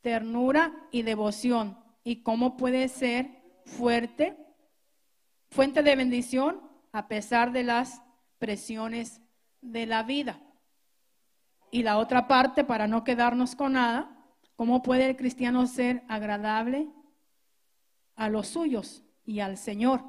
[0.00, 1.78] ternura y devoción.
[2.02, 4.36] Y cómo puede ser fuerte,
[5.50, 8.00] fuente de bendición a pesar de las
[8.38, 9.20] presiones
[9.60, 10.40] de la vida.
[11.74, 14.14] Y la otra parte, para no quedarnos con nada,
[14.56, 16.86] cómo puede el cristiano ser agradable
[18.14, 20.04] a los suyos y al Señor.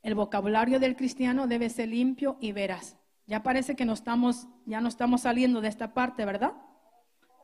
[0.00, 2.96] El vocabulario del cristiano debe ser limpio y veraz.
[3.26, 6.52] Ya parece que no estamos, ya no estamos saliendo de esta parte, ¿verdad?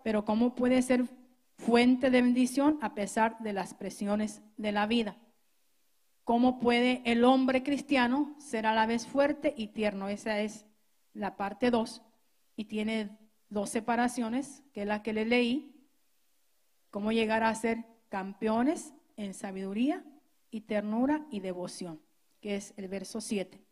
[0.04, 1.06] Pero ¿cómo puede ser
[1.56, 5.16] fuente de bendición a pesar de las presiones de la vida?
[6.22, 10.08] ¿Cómo puede el hombre cristiano ser a la vez fuerte y tierno?
[10.08, 10.64] Esa es
[11.12, 12.02] la parte 2
[12.60, 13.16] y tiene
[13.48, 15.88] dos separaciones, que es la que le leí.
[16.90, 20.04] ¿Cómo llegar a ser campeones en sabiduría
[20.50, 22.02] y ternura y devoción?
[22.42, 23.64] Que es el verso 7.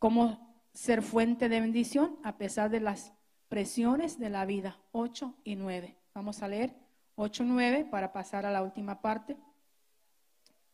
[0.00, 3.12] ¿Cómo ser fuente de bendición a pesar de las
[3.48, 4.80] presiones de la vida.
[4.90, 5.96] 8 y 9.
[6.14, 6.74] Vamos a leer
[7.14, 9.36] 8 y 9 para pasar a la última parte.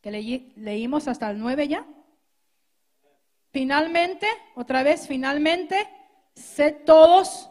[0.00, 0.10] Que
[0.56, 1.86] leímos hasta el 9 ya.
[3.52, 5.76] Finalmente, otra vez, finalmente,
[6.40, 7.48] sed todos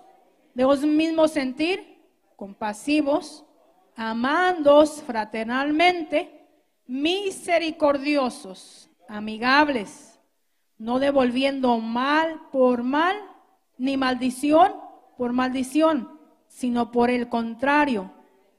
[0.53, 1.97] de un mismo sentir,
[2.35, 3.45] compasivos,
[3.95, 6.47] amándos fraternalmente,
[6.85, 10.09] misericordiosos, amigables
[10.79, 13.15] no devolviendo mal por mal,
[13.77, 14.73] ni maldición
[15.17, 18.11] por maldición, sino por el contrario,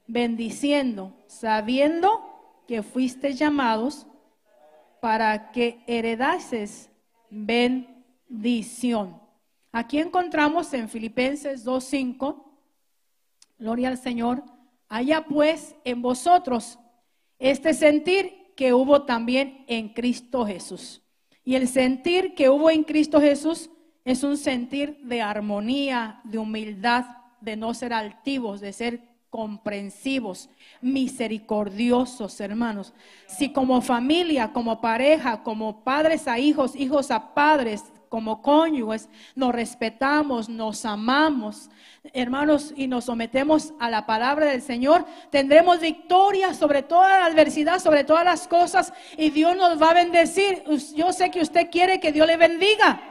[0.07, 4.05] bendiciendo, sabiendo que fuiste llamados
[5.01, 6.91] para que heredases
[7.31, 9.19] bendición.
[9.71, 12.43] Aquí encontramos en Filipenses 2.5,
[13.57, 14.43] gloria al Señor,
[14.89, 16.77] haya pues en vosotros
[17.39, 21.01] este sentir que hubo también en Cristo Jesús
[21.43, 23.69] y el sentir que hubo en Cristo Jesús
[24.05, 27.05] es un sentir de armonía, de humildad,
[27.39, 30.49] de no ser altivos, de ser comprensivos,
[30.81, 32.93] misericordiosos, hermanos.
[33.27, 39.55] Si como familia, como pareja, como padres a hijos, hijos a padres, como cónyuges, nos
[39.55, 41.69] respetamos, nos amamos,
[42.11, 47.79] hermanos, y nos sometemos a la palabra del Señor, tendremos victoria sobre toda la adversidad,
[47.79, 50.61] sobre todas las cosas, y Dios nos va a bendecir.
[50.93, 53.10] Yo sé que usted quiere que Dios le bendiga.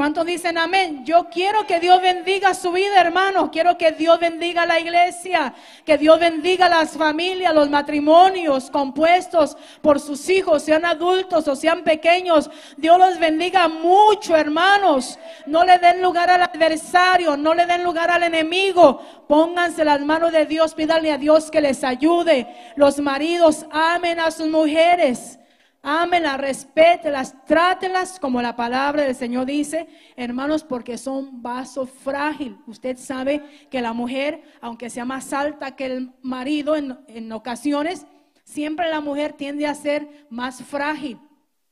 [0.00, 1.04] ¿Cuántos dicen amén?
[1.04, 3.50] Yo quiero que Dios bendiga su vida, hermano.
[3.50, 5.52] Quiero que Dios bendiga la iglesia,
[5.84, 11.84] que Dios bendiga las familias, los matrimonios compuestos por sus hijos, sean adultos o sean
[11.84, 12.50] pequeños.
[12.78, 15.18] Dios los bendiga mucho, hermanos.
[15.44, 19.02] No le den lugar al adversario, no le den lugar al enemigo.
[19.28, 22.46] Pónganse las manos de Dios, pídanle a Dios que les ayude.
[22.74, 25.39] Los maridos amen a sus mujeres.
[25.82, 32.58] Ámenlas, respételas, trátelas como la palabra del Señor dice, hermanos, porque son vaso frágil.
[32.66, 38.06] Usted sabe que la mujer, aunque sea más alta que el marido en, en ocasiones,
[38.44, 41.18] siempre la mujer tiende a ser más frágil.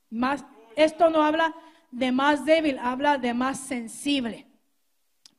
[0.08, 0.42] Más,
[0.74, 1.54] esto no habla
[1.90, 4.47] de más débil, habla de más sensible.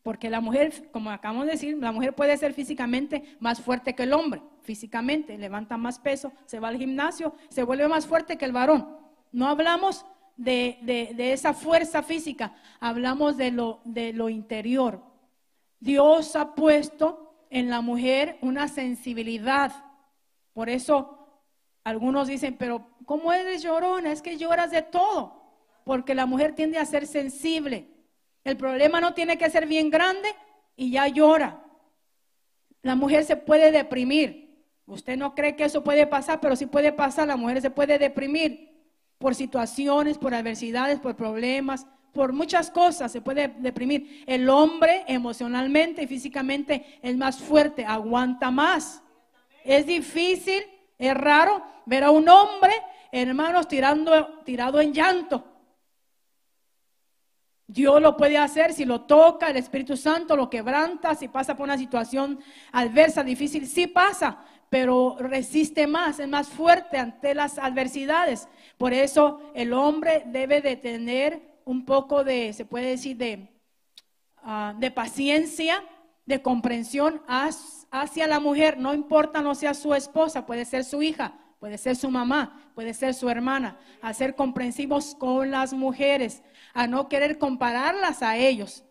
[0.09, 4.01] Porque la mujer, como acabamos de decir, la mujer puede ser físicamente más fuerte que
[4.01, 8.45] el hombre, físicamente, levanta más peso, se va al gimnasio, se vuelve más fuerte que
[8.45, 8.97] el varón.
[9.31, 15.03] No hablamos de, esa fuerza física, hablamos de lo, de lo interior.
[15.79, 19.71] Dios ha puesto en la mujer una sensibilidad.
[20.53, 21.43] Por eso
[21.83, 24.11] algunos dicen, pero ¿cómo eres llorona?
[24.11, 25.39] Es que lloras de todo,
[25.85, 27.98] porque la mujer tiende a ser sensible.
[28.43, 30.29] El problema no tiene que ser bien grande
[30.75, 31.63] y ya llora.
[32.81, 34.65] La mujer se puede deprimir.
[34.85, 37.27] Usted no cree que eso puede pasar, pero sí puede pasar.
[37.27, 38.69] La mujer se puede deprimir
[39.17, 44.23] por situaciones, por adversidades, por problemas, por muchas cosas se puede deprimir.
[44.25, 49.03] El hombre emocionalmente y físicamente es más fuerte, aguanta más.
[49.63, 50.63] Es difícil,
[50.97, 52.73] es raro ver a un hombre,
[53.11, 55.43] hermanos, tirando, tirado en llanto.
[57.69, 61.65] Dios lo puede hacer si lo toca, el Espíritu Santo lo quebranta, si pasa por
[61.65, 62.39] una situación
[62.71, 68.47] adversa, difícil, sí pasa, pero resiste más, es más fuerte ante las adversidades.
[68.79, 73.49] Por eso el hombre debe de tener un poco de, se puede decir, de,
[74.37, 75.83] ah, de paciencia,
[76.25, 81.37] de comprensión hacia la mujer, no importa no sea su esposa, puede ser su hija,
[81.59, 86.41] puede ser su mamá, puede ser su hermana, a ser comprensivos con las mujeres,
[86.73, 88.83] a no querer compararlas a ellos,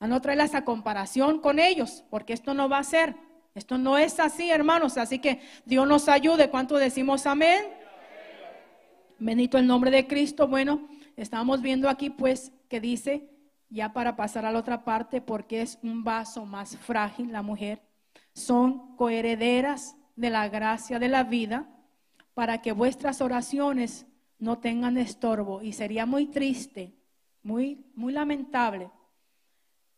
[0.00, 3.14] a no traerlas a comparación con ellos, porque esto no va a ser,
[3.54, 6.50] esto no es así, hermanos, así que Dios nos ayude.
[6.50, 7.64] ¿Cuánto decimos amén?
[9.18, 10.48] Bendito el nombre de Cristo.
[10.48, 13.30] Bueno, Estamos viendo aquí pues que dice,
[13.70, 17.82] ya para pasar a la otra parte, porque es un vaso más frágil la mujer,
[18.34, 21.68] son coherederas de la gracia de la vida
[22.34, 24.06] para que vuestras oraciones
[24.38, 25.62] no tengan estorbo.
[25.62, 26.92] Y sería muy triste,
[27.42, 28.90] muy, muy lamentable,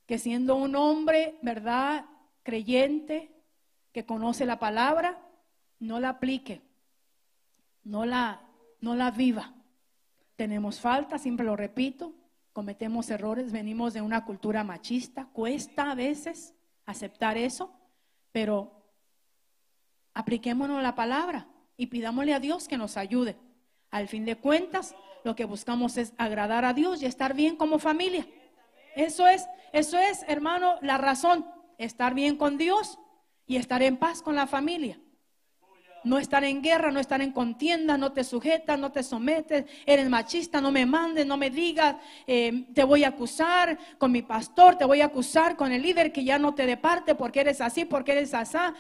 [0.06, 2.04] que siendo un hombre, ¿verdad?,
[2.42, 3.32] creyente,
[3.92, 5.18] que conoce la palabra,
[5.80, 6.62] no la aplique,
[7.82, 8.40] no la,
[8.80, 9.54] no la viva.
[10.36, 12.12] Tenemos falta, siempre lo repito,
[12.52, 17.72] cometemos errores, venimos de una cultura machista, cuesta a veces aceptar eso,
[18.30, 18.84] pero
[20.14, 23.36] apliquémonos la palabra y pidámosle a Dios que nos ayude.
[23.90, 27.78] Al fin de cuentas, lo que buscamos es agradar a Dios y estar bien como
[27.78, 28.26] familia.
[28.94, 31.46] Eso es, eso es, hermano, la razón,
[31.78, 32.98] estar bien con Dios
[33.46, 34.98] y estar en paz con la familia
[36.06, 40.08] no estar en guerra, no estar en contienda, no te sujetas, no te sometes, eres
[40.08, 41.96] machista, no me mandes, no me digas,
[42.28, 46.12] eh, te voy a acusar con mi pastor, te voy a acusar con el líder
[46.12, 48.72] que ya no te departe porque eres así, porque eres asá,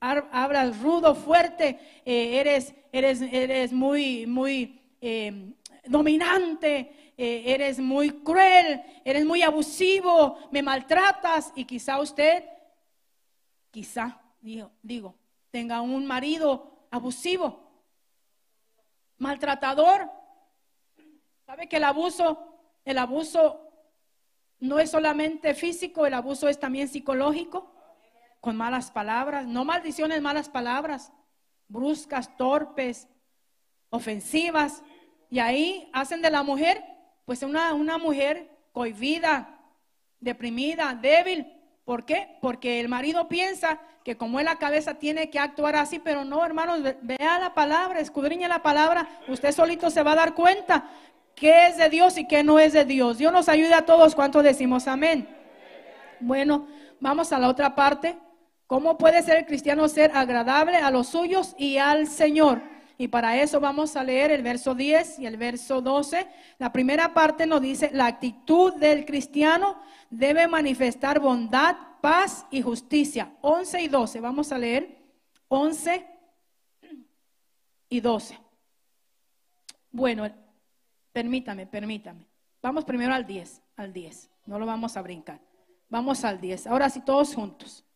[0.00, 5.52] hablas rudo, fuerte, eh, eres, eres, eres muy, muy eh,
[5.86, 6.94] dominante.
[7.20, 12.44] eres muy cruel, eres muy abusivo, me maltratas y quizá usted,
[13.72, 15.16] quizá, digo, digo
[15.50, 17.60] tenga un marido abusivo,
[19.18, 20.10] maltratador.
[21.46, 23.60] ¿Sabe que el abuso, el abuso
[24.60, 27.72] no es solamente físico, el abuso es también psicológico?
[28.40, 31.12] Con malas palabras, no maldiciones, malas palabras,
[31.68, 33.08] bruscas, torpes,
[33.90, 34.82] ofensivas.
[35.30, 36.82] Y ahí hacen de la mujer,
[37.24, 39.60] pues una, una mujer cohibida,
[40.20, 41.58] deprimida, débil,
[41.88, 42.36] ¿Por qué?
[42.42, 46.44] Porque el marido piensa que como es la cabeza tiene que actuar así, pero no,
[46.44, 50.84] hermanos, vea la palabra, escudriña la palabra, usted solito se va a dar cuenta
[51.34, 53.16] qué es de Dios y qué no es de Dios.
[53.16, 55.34] Dios nos ayude a todos cuanto decimos amén.
[56.20, 56.68] Bueno,
[57.00, 58.18] vamos a la otra parte.
[58.68, 62.60] ¿Cómo puede ser el cristiano ser agradable a los suyos y al Señor?
[62.98, 66.28] Y para eso vamos a leer el verso 10 y el verso 12.
[66.58, 73.32] La primera parte nos dice, la actitud del cristiano debe manifestar bondad, paz y justicia.
[73.40, 74.20] 11 y 12.
[74.20, 74.98] Vamos a leer
[75.48, 76.06] 11
[77.88, 78.38] y 12.
[79.90, 80.30] Bueno,
[81.10, 82.26] permítame, permítame.
[82.60, 84.28] Vamos primero al 10, al 10.
[84.44, 85.40] No lo vamos a brincar.
[85.88, 86.66] Vamos al 10.
[86.66, 87.86] Ahora sí, todos juntos.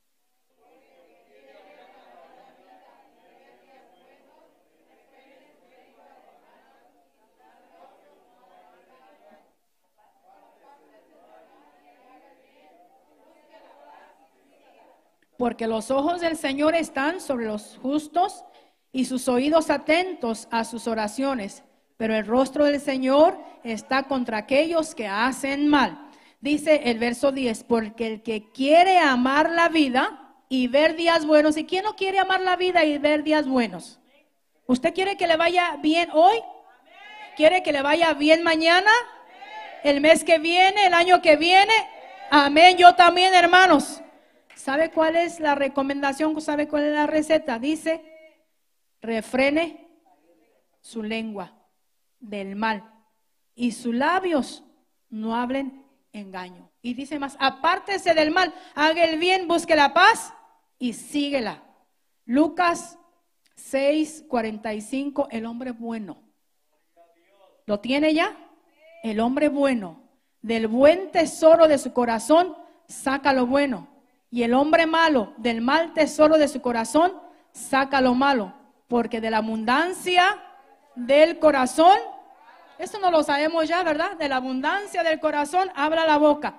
[15.43, 18.45] Porque los ojos del Señor están sobre los justos
[18.93, 21.65] y sus oídos atentos a sus oraciones,
[21.97, 25.99] pero el rostro del Señor está contra aquellos que hacen mal.
[26.41, 31.57] Dice el verso 10, porque el que quiere amar la vida y ver días buenos,
[31.57, 33.99] ¿y quién no quiere amar la vida y ver días buenos?
[34.67, 36.37] ¿Usted quiere que le vaya bien hoy?
[37.35, 38.93] ¿Quiere que le vaya bien mañana?
[39.83, 40.87] ¿El mes que viene?
[40.87, 41.75] ¿El año que viene?
[42.31, 44.02] Amén, yo también, hermanos.
[44.55, 46.41] ¿Sabe cuál es la recomendación?
[46.41, 47.59] ¿Sabe cuál es la receta?
[47.59, 48.03] Dice,
[49.01, 49.89] refrene
[50.81, 51.53] su lengua
[52.21, 52.93] del mal
[53.55, 54.65] y sus labios
[55.09, 56.71] no hablen engaño.
[56.81, 60.33] Y dice más, apártese del mal, haga el bien, busque la paz
[60.79, 61.63] y síguela.
[62.25, 62.99] Lucas
[63.57, 66.23] 6, 45, el hombre bueno.
[67.67, 68.37] ¿Lo tiene ya?
[69.03, 70.03] El hombre bueno.
[70.41, 72.57] Del buen tesoro de su corazón,
[72.89, 73.92] saca lo bueno
[74.33, 77.13] y el hombre malo del mal tesoro de su corazón
[77.53, 78.55] saca lo malo,
[78.89, 80.25] porque de la abundancia
[80.97, 81.97] del corazón
[82.79, 84.17] Eso no lo sabemos ya, ¿verdad?
[84.17, 86.59] De la abundancia del corazón habla la boca.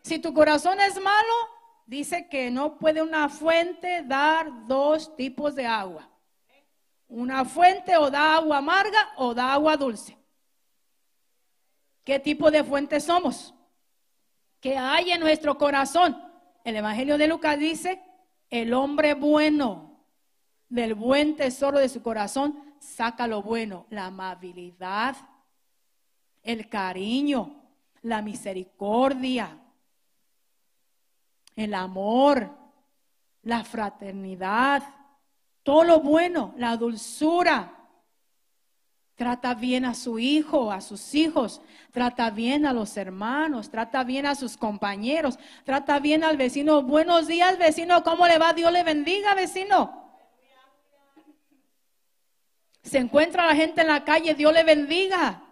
[0.00, 1.34] Si tu corazón es malo,
[1.84, 6.08] dice que no puede una fuente dar dos tipos de agua.
[7.08, 10.16] Una fuente o da agua amarga o da agua dulce.
[12.04, 13.52] ¿Qué tipo de fuente somos?
[14.60, 16.27] ¿Qué hay en nuestro corazón?
[16.68, 17.98] El Evangelio de Lucas dice,
[18.50, 20.04] el hombre bueno
[20.68, 25.16] del buen tesoro de su corazón saca lo bueno, la amabilidad,
[26.42, 27.54] el cariño,
[28.02, 29.58] la misericordia,
[31.56, 32.54] el amor,
[33.44, 34.82] la fraternidad,
[35.62, 37.77] todo lo bueno, la dulzura.
[39.18, 41.60] Trata bien a su hijo, a sus hijos,
[41.90, 46.82] trata bien a los hermanos, trata bien a sus compañeros, trata bien al vecino.
[46.82, 48.52] Buenos días, vecino, ¿cómo le va?
[48.52, 50.08] Dios le bendiga, vecino.
[52.84, 55.42] Se encuentra la gente en la calle, Dios le bendiga.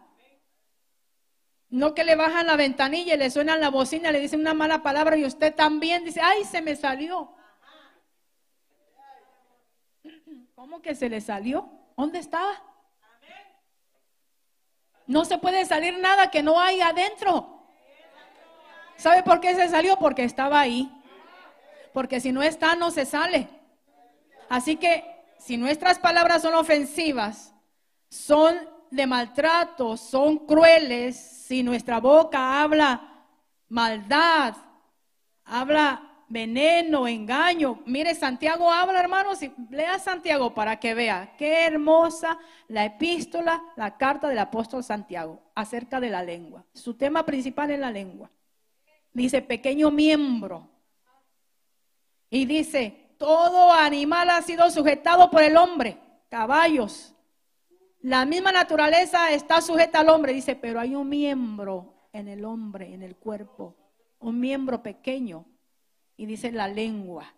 [1.68, 4.84] No que le bajan la ventanilla y le suenan la bocina, le dicen una mala
[4.84, 7.34] palabra y usted también dice, ay, se me salió.
[10.54, 11.68] ¿Cómo que se le salió?
[11.96, 12.75] ¿Dónde estaba?
[15.07, 17.62] No se puede salir nada que no hay adentro.
[18.96, 19.96] ¿Sabe por qué se salió?
[19.96, 20.90] Porque estaba ahí.
[21.92, 23.48] Porque si no está, no se sale.
[24.48, 25.04] Así que
[25.38, 27.54] si nuestras palabras son ofensivas,
[28.09, 28.59] son
[28.90, 33.16] de maltrato, son crueles, si nuestra boca habla
[33.68, 34.54] maldad,
[35.44, 37.80] habla veneno, engaño.
[37.86, 43.96] Mire, Santiago habla, hermanos, y lea Santiago para que vea qué hermosa la epístola, la
[43.96, 46.64] carta del apóstol Santiago acerca de la lengua.
[46.74, 48.30] Su tema principal es la lengua.
[49.12, 50.68] Dice, pequeño miembro.
[52.28, 55.98] Y dice, todo animal ha sido sujetado por el hombre,
[56.28, 57.14] caballos.
[58.00, 62.92] La misma naturaleza está sujeta al hombre, dice, pero hay un miembro en el hombre,
[62.92, 63.76] en el cuerpo,
[64.18, 65.46] un miembro pequeño
[66.16, 67.34] y dice la lengua,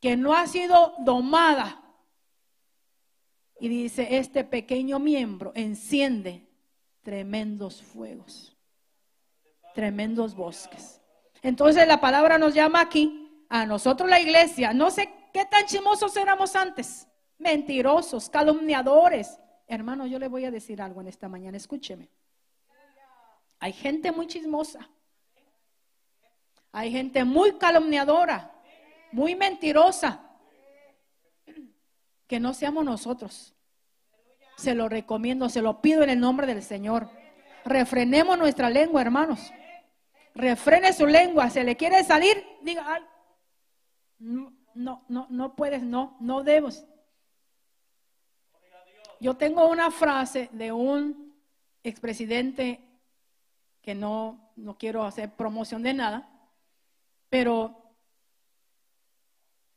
[0.00, 1.78] que no ha sido domada.
[3.58, 6.48] Y dice, este pequeño miembro enciende
[7.02, 8.56] tremendos fuegos,
[9.74, 11.00] tremendos bosques.
[11.42, 13.18] Entonces la palabra nos llama aquí,
[13.48, 17.06] a nosotros la iglesia, no sé qué tan chimosos éramos antes,
[17.38, 19.38] mentirosos, calumniadores.
[19.66, 22.10] Hermano, yo le voy a decir algo en esta mañana, escúcheme.
[23.60, 24.90] Hay gente muy chismosa.
[26.72, 28.50] Hay gente muy calumniadora,
[29.12, 30.20] muy mentirosa.
[32.26, 33.54] Que no seamos nosotros.
[34.56, 37.10] Se lo recomiendo, se lo pido en el nombre del Señor.
[37.64, 39.52] Refrenemos nuestra lengua, hermanos.
[40.34, 41.50] Refrene su lengua.
[41.50, 43.06] Se le quiere salir, diga,
[44.18, 46.86] no, no, no puedes, no, no debes.
[49.20, 51.38] Yo tengo una frase de un
[51.84, 52.80] expresidente
[53.82, 56.31] que no, no quiero hacer promoción de nada,
[57.32, 57.96] pero,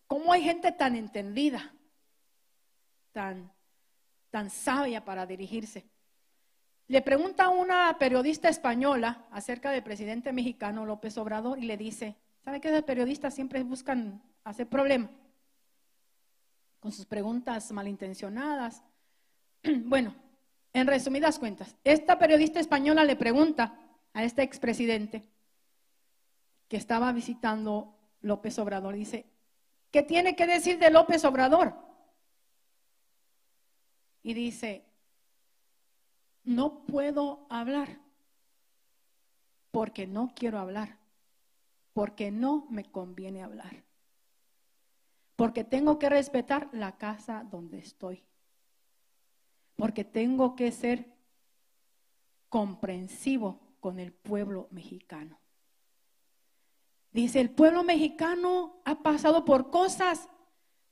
[0.07, 1.73] ¿cómo hay gente tan entendida,
[3.13, 3.49] tan,
[4.29, 5.85] tan sabia para dirigirse?
[6.87, 12.17] Le pregunta a una periodista española acerca del presidente mexicano López Obrador y le dice,
[12.43, 15.09] ¿sabe que los periodistas siempre buscan hacer problema?
[16.81, 18.83] Con sus preguntas malintencionadas.
[19.85, 20.13] Bueno,
[20.73, 23.79] en resumidas cuentas, esta periodista española le pregunta
[24.11, 25.23] a este expresidente,
[26.67, 28.95] que estaba visitando López Obrador.
[28.95, 29.25] Dice,
[29.91, 31.73] ¿qué tiene que decir de López Obrador?
[34.23, 34.83] Y dice,
[36.43, 37.99] no puedo hablar
[39.71, 40.97] porque no quiero hablar,
[41.93, 43.83] porque no me conviene hablar,
[45.35, 48.23] porque tengo que respetar la casa donde estoy,
[49.75, 51.13] porque tengo que ser
[52.49, 55.37] comprensivo con el pueblo mexicano.
[57.15, 60.27] Dice, el pueblo mexicano ha pasado por cosas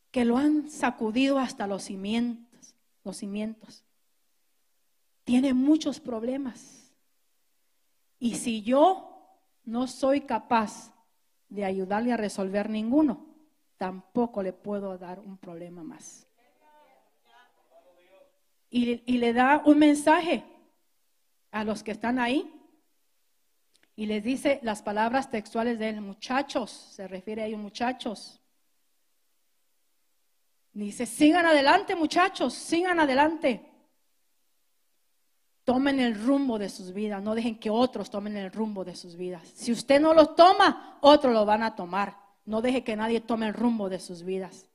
[0.09, 3.83] que lo han sacudido hasta los cimientos, los cimientos.
[5.25, 6.95] Tiene muchos problemas.
[8.19, 10.93] Y si yo no soy capaz
[11.49, 13.25] de ayudarle a resolver ninguno,
[13.75, 16.25] tampoco le puedo dar un problema más.
[18.69, 20.45] Y, y le da un mensaje
[21.51, 22.49] a los que están ahí
[23.95, 28.41] y les dice las palabras textuales de él, muchachos, se refiere a ellos, muchachos.
[30.73, 33.69] Dice, sigan adelante muchachos, sigan adelante.
[35.63, 39.15] Tomen el rumbo de sus vidas, no dejen que otros tomen el rumbo de sus
[39.15, 39.47] vidas.
[39.53, 42.17] Si usted no lo toma, otros lo van a tomar.
[42.45, 44.67] No deje que nadie tome el rumbo de sus vidas.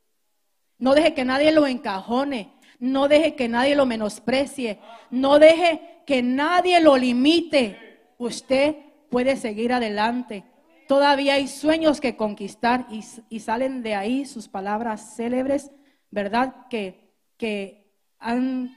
[0.78, 2.54] No deje que nadie lo encajone.
[2.78, 4.78] No deje que nadie lo menosprecie.
[5.10, 8.14] No deje que nadie lo limite.
[8.16, 8.76] Usted
[9.10, 10.44] puede seguir adelante.
[10.86, 15.70] Todavía hay sueños que conquistar y, salen de ahí sus palabras célebres,
[16.10, 16.66] ¿verdad?
[16.70, 18.74] Que, que han,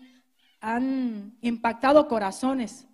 [0.60, 2.88] han impactado corazones.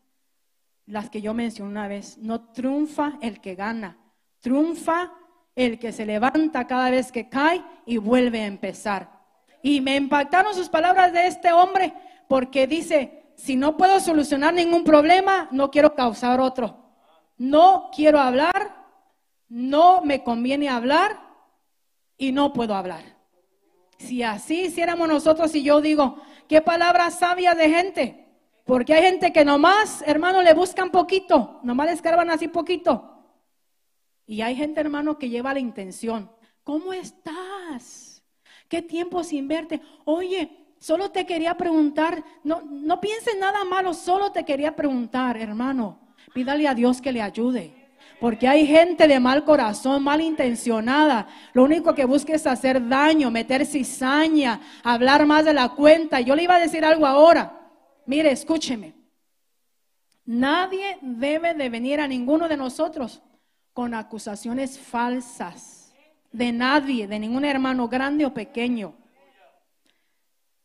[0.86, 2.18] Las que yo mencioné una vez.
[2.20, 3.98] No triunfa el que gana.
[4.40, 5.12] Triunfa
[5.56, 9.18] el que se levanta cada vez que cae y vuelve a empezar.
[9.64, 11.94] Y me impactaron sus palabras de este hombre
[12.28, 16.87] porque dice, si no puedo solucionar ningún problema, no quiero causar otro.
[17.38, 18.76] No quiero hablar,
[19.48, 21.20] no me conviene hablar
[22.18, 23.18] y no puedo hablar.
[23.98, 28.28] Si así hiciéramos nosotros y yo digo, qué palabras sabias de gente.
[28.66, 33.24] Porque hay gente que nomás, hermano, le buscan poquito, nomás le escarban así poquito.
[34.26, 36.30] Y hay gente, hermano, que lleva la intención.
[36.64, 38.22] ¿Cómo estás?
[38.68, 39.82] ¿Qué tiempo sin verte?
[40.04, 46.07] Oye, solo te quería preguntar, no, no pienses nada malo, solo te quería preguntar, hermano.
[46.34, 47.74] Pídale a Dios que le ayude.
[48.20, 51.28] Porque hay gente de mal corazón, mal intencionada.
[51.54, 56.20] Lo único que busca es hacer daño, meter cizaña, hablar más de la cuenta.
[56.22, 57.70] Yo le iba a decir algo ahora.
[58.06, 58.96] Mire, escúcheme.
[60.26, 63.22] Nadie debe de venir a ninguno de nosotros
[63.74, 65.94] con acusaciones falsas
[66.32, 68.96] de nadie, de ningún hermano grande o pequeño.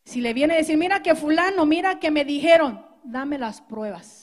[0.05, 4.22] Si le viene a decir, mira que fulano, mira que me dijeron, dame las pruebas.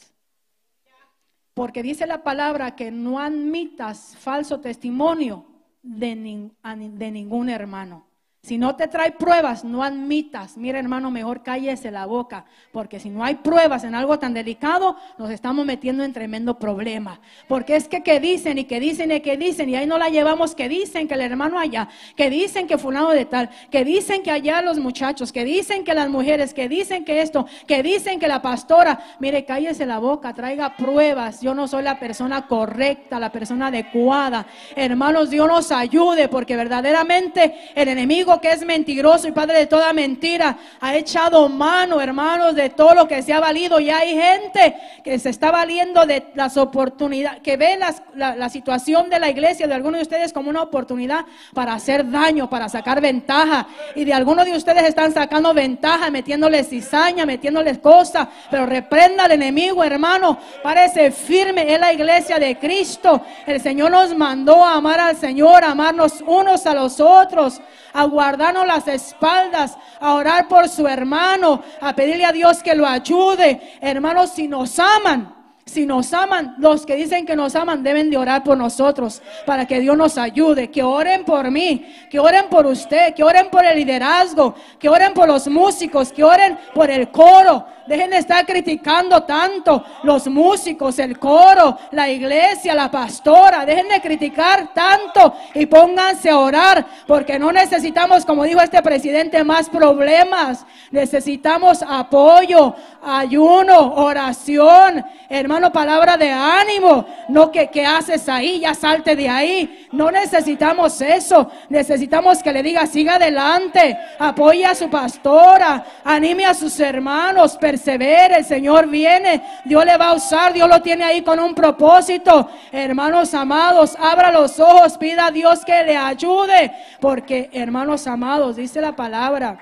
[1.54, 5.46] Porque dice la palabra que no admitas falso testimonio
[5.82, 6.50] de,
[6.92, 8.09] de ningún hermano.
[8.42, 10.56] Si no te trae pruebas, no admitas.
[10.56, 12.46] Mira, hermano, mejor cállese la boca.
[12.72, 17.20] Porque si no hay pruebas en algo tan delicado, nos estamos metiendo en tremendo problema.
[17.48, 20.08] Porque es que que dicen y que dicen y que dicen, y ahí no la
[20.08, 24.22] llevamos, que dicen que el hermano allá, que dicen que fulano de tal, que dicen
[24.22, 28.18] que allá los muchachos, que dicen que las mujeres, que dicen que esto, que dicen
[28.18, 29.00] que la pastora.
[29.18, 31.42] Mire, cállese la boca, traiga pruebas.
[31.42, 34.46] Yo no soy la persona correcta, la persona adecuada.
[34.74, 39.94] Hermanos, Dios nos ayude, porque verdaderamente el enemigo que es mentiroso y padre de toda
[39.94, 43.80] mentira, ha echado mano, hermanos, de todo lo que se ha valido.
[43.80, 47.78] Y hay gente que se está valiendo de las oportunidades, que ve
[48.14, 51.24] la, situación de la iglesia de algunos de ustedes como una oportunidad
[51.54, 53.66] para hacer daño, para sacar ventaja.
[53.94, 58.28] Y de algunos de ustedes están sacando ventaja, metiéndoles cizaña, metiéndoles cosas.
[58.50, 60.38] Pero reprenda al enemigo, hermano.
[60.62, 63.22] Parece firme en la iglesia de Cristo.
[63.46, 67.60] El Señor nos mandó a amar al Señor, a amarnos unos a los otros,
[67.92, 72.86] a guardarnos las espaldas, a orar por su hermano, a pedirle a Dios que lo
[72.86, 73.78] ayude.
[73.80, 75.39] Hermanos, si nos aman,
[75.70, 79.66] si nos aman, los que dicen que nos aman deben de orar por nosotros para
[79.66, 80.70] que Dios nos ayude.
[80.70, 85.14] Que oren por mí, que oren por usted, que oren por el liderazgo, que oren
[85.14, 87.66] por los músicos, que oren por el coro.
[87.86, 93.66] Dejen de estar criticando tanto los músicos, el coro, la iglesia, la pastora.
[93.66, 99.42] Dejen de criticar tanto y pónganse a orar porque no necesitamos, como dijo este presidente,
[99.42, 100.64] más problemas.
[100.92, 105.04] Necesitamos apoyo, ayuno, oración.
[105.28, 107.04] Hermano, palabra de ánimo.
[107.28, 109.88] No que, haces ahí, ya salte de ahí.
[109.92, 111.50] No necesitamos eso.
[111.68, 113.98] Necesitamos que le diga, siga adelante.
[114.18, 115.84] Apoye a su pastora.
[116.04, 120.80] Anime a sus hermanos persevere, el Señor viene, Dios le va a usar, Dios lo
[120.80, 122.48] tiene ahí con un propósito.
[122.72, 128.80] Hermanos amados, abra los ojos, pida a Dios que le ayude, porque hermanos amados, dice
[128.80, 129.58] la palabra,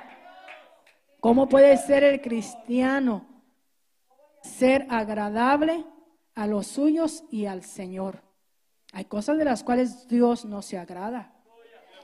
[1.20, 3.27] ¿cómo puede ser el cristiano
[4.48, 5.84] ser agradable
[6.34, 8.22] a los suyos y al Señor?
[8.92, 11.34] Hay cosas de las cuales Dios no se agrada.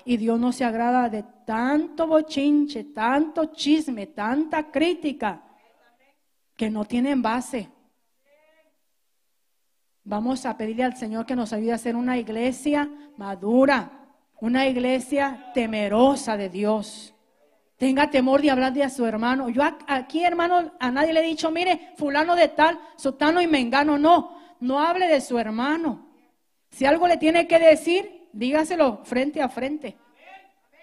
[0.05, 5.43] Y Dios no se agrada de tanto bochinche, tanto chisme, tanta crítica
[6.57, 7.71] que no tienen base.
[10.05, 15.51] Vamos a pedirle al Señor que nos ayude a ser una iglesia madura, una iglesia
[15.55, 17.14] temerosa de Dios.
[17.77, 19.49] Tenga temor de hablar de a su hermano.
[19.49, 23.99] Yo aquí, hermano, a nadie le he dicho, mire, fulano de tal, sotano y mengano.
[23.99, 26.07] No, no hable de su hermano.
[26.71, 29.97] Si algo le tiene que decir, dígaselo frente a frente.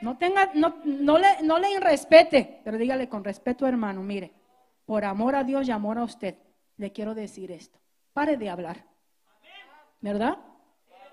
[0.02, 4.42] No tenga, no, no le, no le irrespete, pero dígale con respeto, hermano, mire
[4.92, 6.36] por amor a Dios y amor a usted,
[6.76, 7.80] le quiero decir esto.
[8.12, 8.84] Pare de hablar.
[10.02, 10.38] ¿Verdad?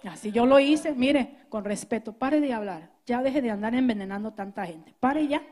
[0.02, 2.90] Así yo lo hice, mire, con respeto, pare de hablar.
[3.06, 4.94] Ya deje de andar envenenando tanta gente.
[4.98, 5.42] Pare ya.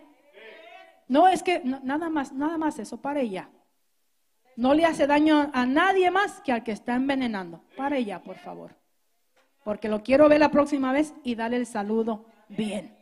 [1.09, 3.51] No es que nada más, nada más eso, pare ya.
[4.57, 7.63] No le hace daño a nadie más que al que está envenenando.
[7.77, 8.75] Pare ya, por favor.
[9.65, 12.96] Porque lo quiero ver la próxima vez y darle el saludo bien.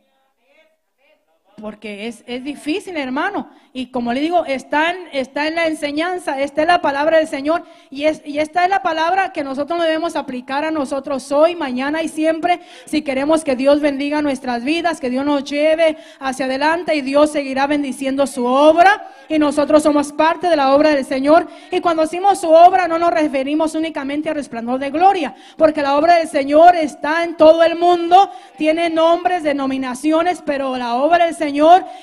[1.65, 3.49] Porque es, es difícil, hermano.
[3.73, 7.27] Y como le digo, está en, está en la enseñanza, está en la palabra del
[7.27, 7.63] Señor.
[7.89, 12.03] Y, es, y esta es la palabra que nosotros debemos aplicar a nosotros hoy, mañana
[12.03, 16.95] y siempre, si queremos que Dios bendiga nuestras vidas, que Dios nos lleve hacia adelante
[16.95, 19.09] y Dios seguirá bendiciendo su obra.
[19.27, 21.47] Y nosotros somos parte de la obra del Señor.
[21.71, 25.97] Y cuando decimos su obra, no nos referimos únicamente al resplandor de gloria, porque la
[25.97, 31.33] obra del Señor está en todo el mundo, tiene nombres, denominaciones, pero la obra del
[31.33, 31.54] Señor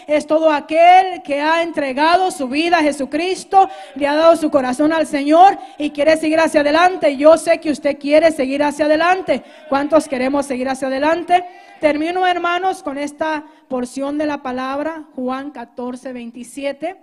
[0.06, 4.92] es todo aquel que ha entregado su vida a Jesucristo, le ha dado su corazón
[4.92, 7.16] al Señor y quiere seguir hacia adelante.
[7.16, 9.42] Yo sé que usted quiere seguir hacia adelante.
[9.68, 11.44] ¿Cuántos queremos seguir hacia adelante?
[11.80, 17.00] Termino, hermanos, con esta porción de la palabra, Juan 14, 27.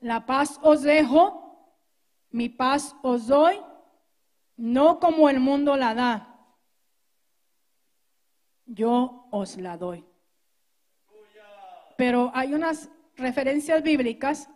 [0.00, 1.72] La paz os dejo,
[2.30, 3.58] mi paz os doy,
[4.56, 6.34] no como el mundo la da.
[8.66, 10.04] Yo os la doy.
[11.96, 14.48] Pero hay unas referencias bíblicas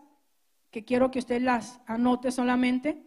[0.71, 3.03] que quiero que usted las anote solamente,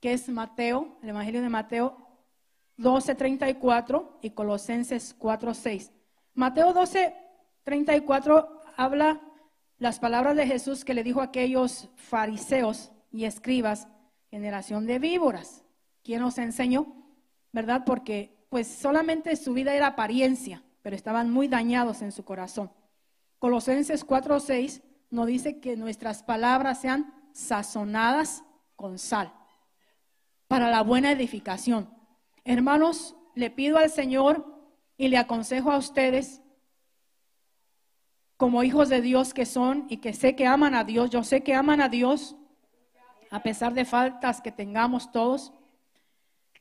[0.00, 1.96] que es Mateo, el Evangelio de Mateo
[2.78, 5.92] 12:34 y Colosenses 4:6.
[6.34, 9.20] Mateo 12:34 habla
[9.78, 13.88] las palabras de Jesús que le dijo a aquellos fariseos y escribas,
[14.30, 15.64] generación de víboras.
[16.02, 16.94] ¿Quién nos enseñó?
[17.52, 17.82] ¿Verdad?
[17.84, 22.70] Porque pues solamente su vida era apariencia, pero estaban muy dañados en su corazón.
[23.40, 28.44] Colosenses 4:6 nos dice que nuestras palabras sean sazonadas
[28.76, 29.32] con sal
[30.46, 31.88] para la buena edificación.
[32.44, 34.44] Hermanos, le pido al Señor
[34.98, 36.42] y le aconsejo a ustedes,
[38.36, 41.42] como hijos de Dios que son y que sé que aman a Dios, yo sé
[41.42, 42.36] que aman a Dios,
[43.30, 45.54] a pesar de faltas que tengamos todos,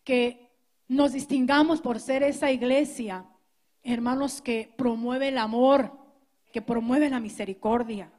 [0.06, 0.50] que
[0.88, 3.26] nos distingamos por ser esa iglesia,
[3.84, 5.99] hermanos, que promueve el amor,
[6.52, 8.12] que promueve la misericordia.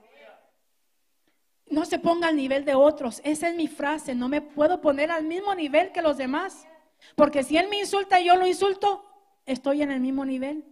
[1.67, 3.21] No se ponga al nivel de otros.
[3.25, 4.15] Esa es mi frase.
[4.15, 6.67] No me puedo poner al mismo nivel que los demás.
[7.15, 9.05] Porque si Él me insulta y yo lo insulto,
[9.47, 10.65] estoy en el mismo nivel.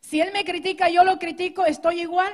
[0.00, 2.32] Si Él me critica y yo lo critico, estoy igual.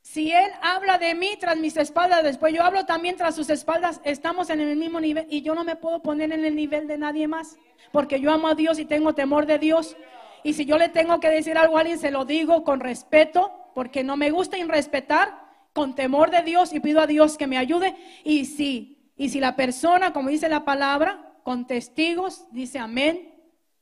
[0.00, 4.00] Si Él habla de mí tras mis espaldas, después yo hablo también tras sus espaldas,
[4.04, 6.98] estamos en el mismo nivel y yo no me puedo poner en el nivel de
[6.98, 7.58] nadie más.
[7.92, 9.96] Porque yo amo a Dios y tengo temor de Dios.
[10.42, 13.52] Y si yo le tengo que decir algo a alguien, se lo digo con respeto,
[13.74, 17.58] porque no me gusta irrespetar, con temor de Dios y pido a Dios que me
[17.58, 17.94] ayude.
[18.24, 23.34] Y si, y si la persona, como dice la palabra, con testigos, dice amén,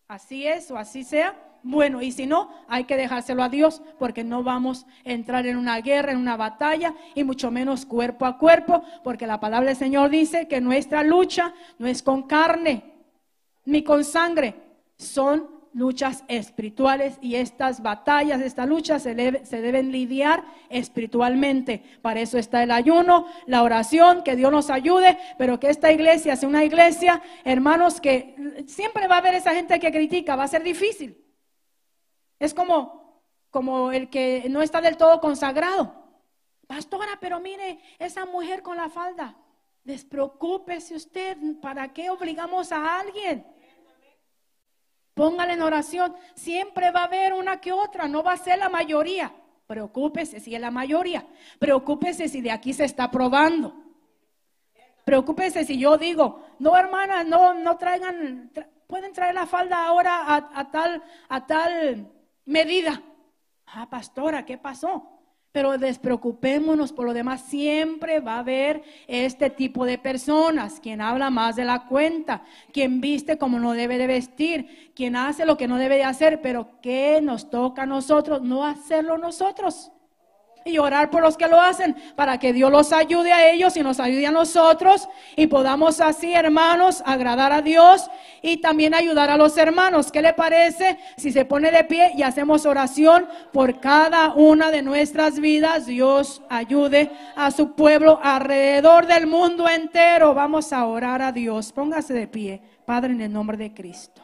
[0.06, 4.22] así es o así sea, bueno, y si no, hay que dejárselo a Dios porque
[4.22, 8.38] no vamos a entrar en una guerra, en una batalla y mucho menos cuerpo a
[8.38, 12.94] cuerpo, porque la palabra del Señor dice que nuestra lucha no es con carne
[13.64, 14.54] ni con sangre,
[14.96, 21.82] son luchas espirituales y estas batallas, estas luchas se, deben lidiar espiritualmente.
[22.00, 26.34] Para eso está el ayuno, la oración, que Dios nos ayude, pero que esta iglesia
[26.34, 30.48] sea una iglesia, hermanos, que siempre va a haber esa gente que critica, va a
[30.48, 31.22] ser difícil.
[32.38, 33.20] Es como,
[33.50, 35.94] como el que no está del todo consagrado.
[36.66, 39.36] Pastora, pero mire, esa mujer con la falda,
[39.84, 43.46] despreocúpese usted, ¿para qué obligamos a alguien?
[45.16, 46.14] Póngale en oración.
[46.34, 49.32] Siempre va a haber una que otra, no va a ser la mayoría.
[49.66, 51.26] Preocúpese si es la mayoría.
[51.58, 53.74] Preocúpese si de aquí se está probando.
[55.06, 58.50] Preocúpese si yo digo, no hermana, no, no traigan,
[58.86, 62.12] pueden traer la falda ahora a, tal, a tal
[62.44, 63.00] medida.
[63.68, 65.15] Ah, pastora, ¿qué pasó?
[65.56, 67.40] Pero despreocupémonos por lo demás.
[67.40, 70.80] Siempre va a haber este tipo de personas.
[70.80, 72.42] Quien habla más de la cuenta,
[72.74, 76.42] quien viste como no debe de vestir, quien hace lo que no debe de hacer,
[76.42, 78.42] pero ¿qué nos toca a nosotros?
[78.42, 79.92] No hacerlo nosotros
[80.66, 83.82] y orar por los que lo hacen para que Dios los ayude a ellos y
[83.82, 88.10] nos ayude a nosotros y podamos así, hermanos, agradar a Dios
[88.42, 90.10] y también ayudar a los hermanos.
[90.12, 94.82] ¿Qué le parece si se pone de pie y hacemos oración por cada una de
[94.82, 95.86] nuestras vidas?
[95.86, 100.34] Dios ayude a su pueblo alrededor del mundo entero.
[100.34, 101.72] Vamos a orar a Dios.
[101.72, 104.22] Póngase de pie, Padre, en el nombre de Cristo.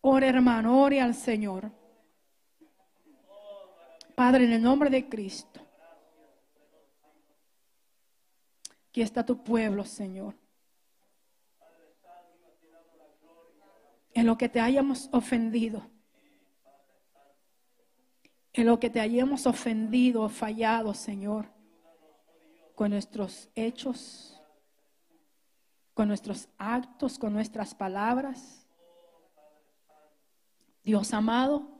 [0.00, 1.77] Ore, hermano, ore al Señor.
[4.18, 5.60] Padre, en el nombre de Cristo.
[8.88, 10.34] Aquí está tu pueblo, Señor.
[14.12, 15.88] En lo que te hayamos ofendido.
[18.52, 21.46] En lo que te hayamos ofendido, fallado, Señor.
[22.74, 24.42] Con nuestros hechos,
[25.94, 28.66] con nuestros actos, con nuestras palabras.
[30.82, 31.77] Dios amado,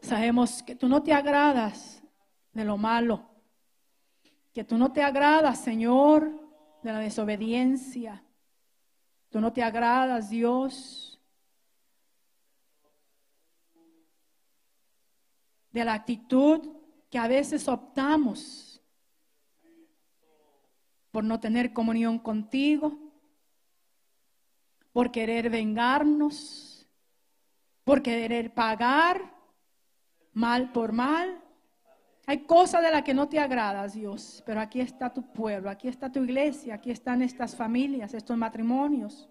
[0.00, 2.02] sabemos que tú no te agradas
[2.52, 3.28] de lo malo,
[4.52, 6.30] que tú no te agradas, Señor,
[6.82, 8.24] de la desobediencia.
[9.30, 11.20] Tú no te agradas, Dios,
[15.70, 16.76] de la actitud
[17.10, 18.82] que a veces optamos
[21.10, 22.98] por no tener comunión contigo,
[24.92, 26.86] por querer vengarnos,
[27.84, 29.37] por querer pagar
[30.38, 31.42] mal por mal.
[32.26, 35.88] Hay cosas de las que no te agradas, Dios, pero aquí está tu pueblo, aquí
[35.88, 39.28] está tu iglesia, aquí están estas familias, estos matrimonios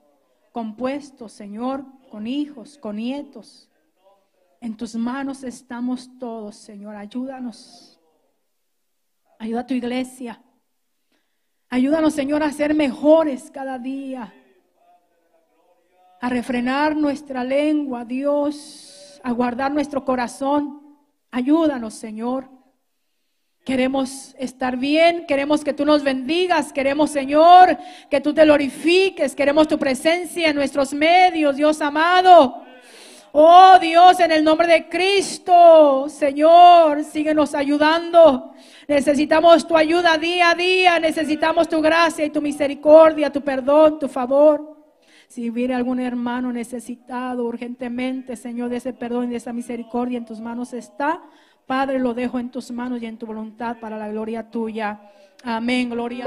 [0.51, 3.70] compuestos, Señor, con hijos, con nietos.
[4.60, 6.95] En tus manos estamos todos, Señor.
[6.95, 7.99] Ayúdanos.
[9.38, 10.41] Ayuda a tu iglesia.
[11.70, 14.34] Ayúdanos, Señor, a ser mejores cada día
[16.20, 20.87] a refrenar nuestra lengua, Dios, a guardar nuestro corazón.
[21.38, 22.50] Ayúdanos, Señor.
[23.64, 27.78] Queremos estar bien, queremos que tú nos bendigas, queremos, Señor,
[28.10, 32.64] que tú te glorifiques, queremos tu presencia en nuestros medios, Dios amado.
[33.34, 38.56] Oh Dios, en el nombre de Cristo, Señor, síguenos ayudando.
[38.88, 44.08] Necesitamos tu ayuda día a día, necesitamos tu gracia y tu misericordia, tu perdón, tu
[44.08, 44.77] favor.
[45.28, 50.26] Si hubiera algún hermano necesitado urgentemente, Señor, de ese perdón y de esa misericordia en
[50.26, 51.22] tus manos está.
[51.66, 55.02] Padre, lo dejo en tus manos y en tu voluntad para la gloria tuya.
[55.44, 56.26] Amén, gloria.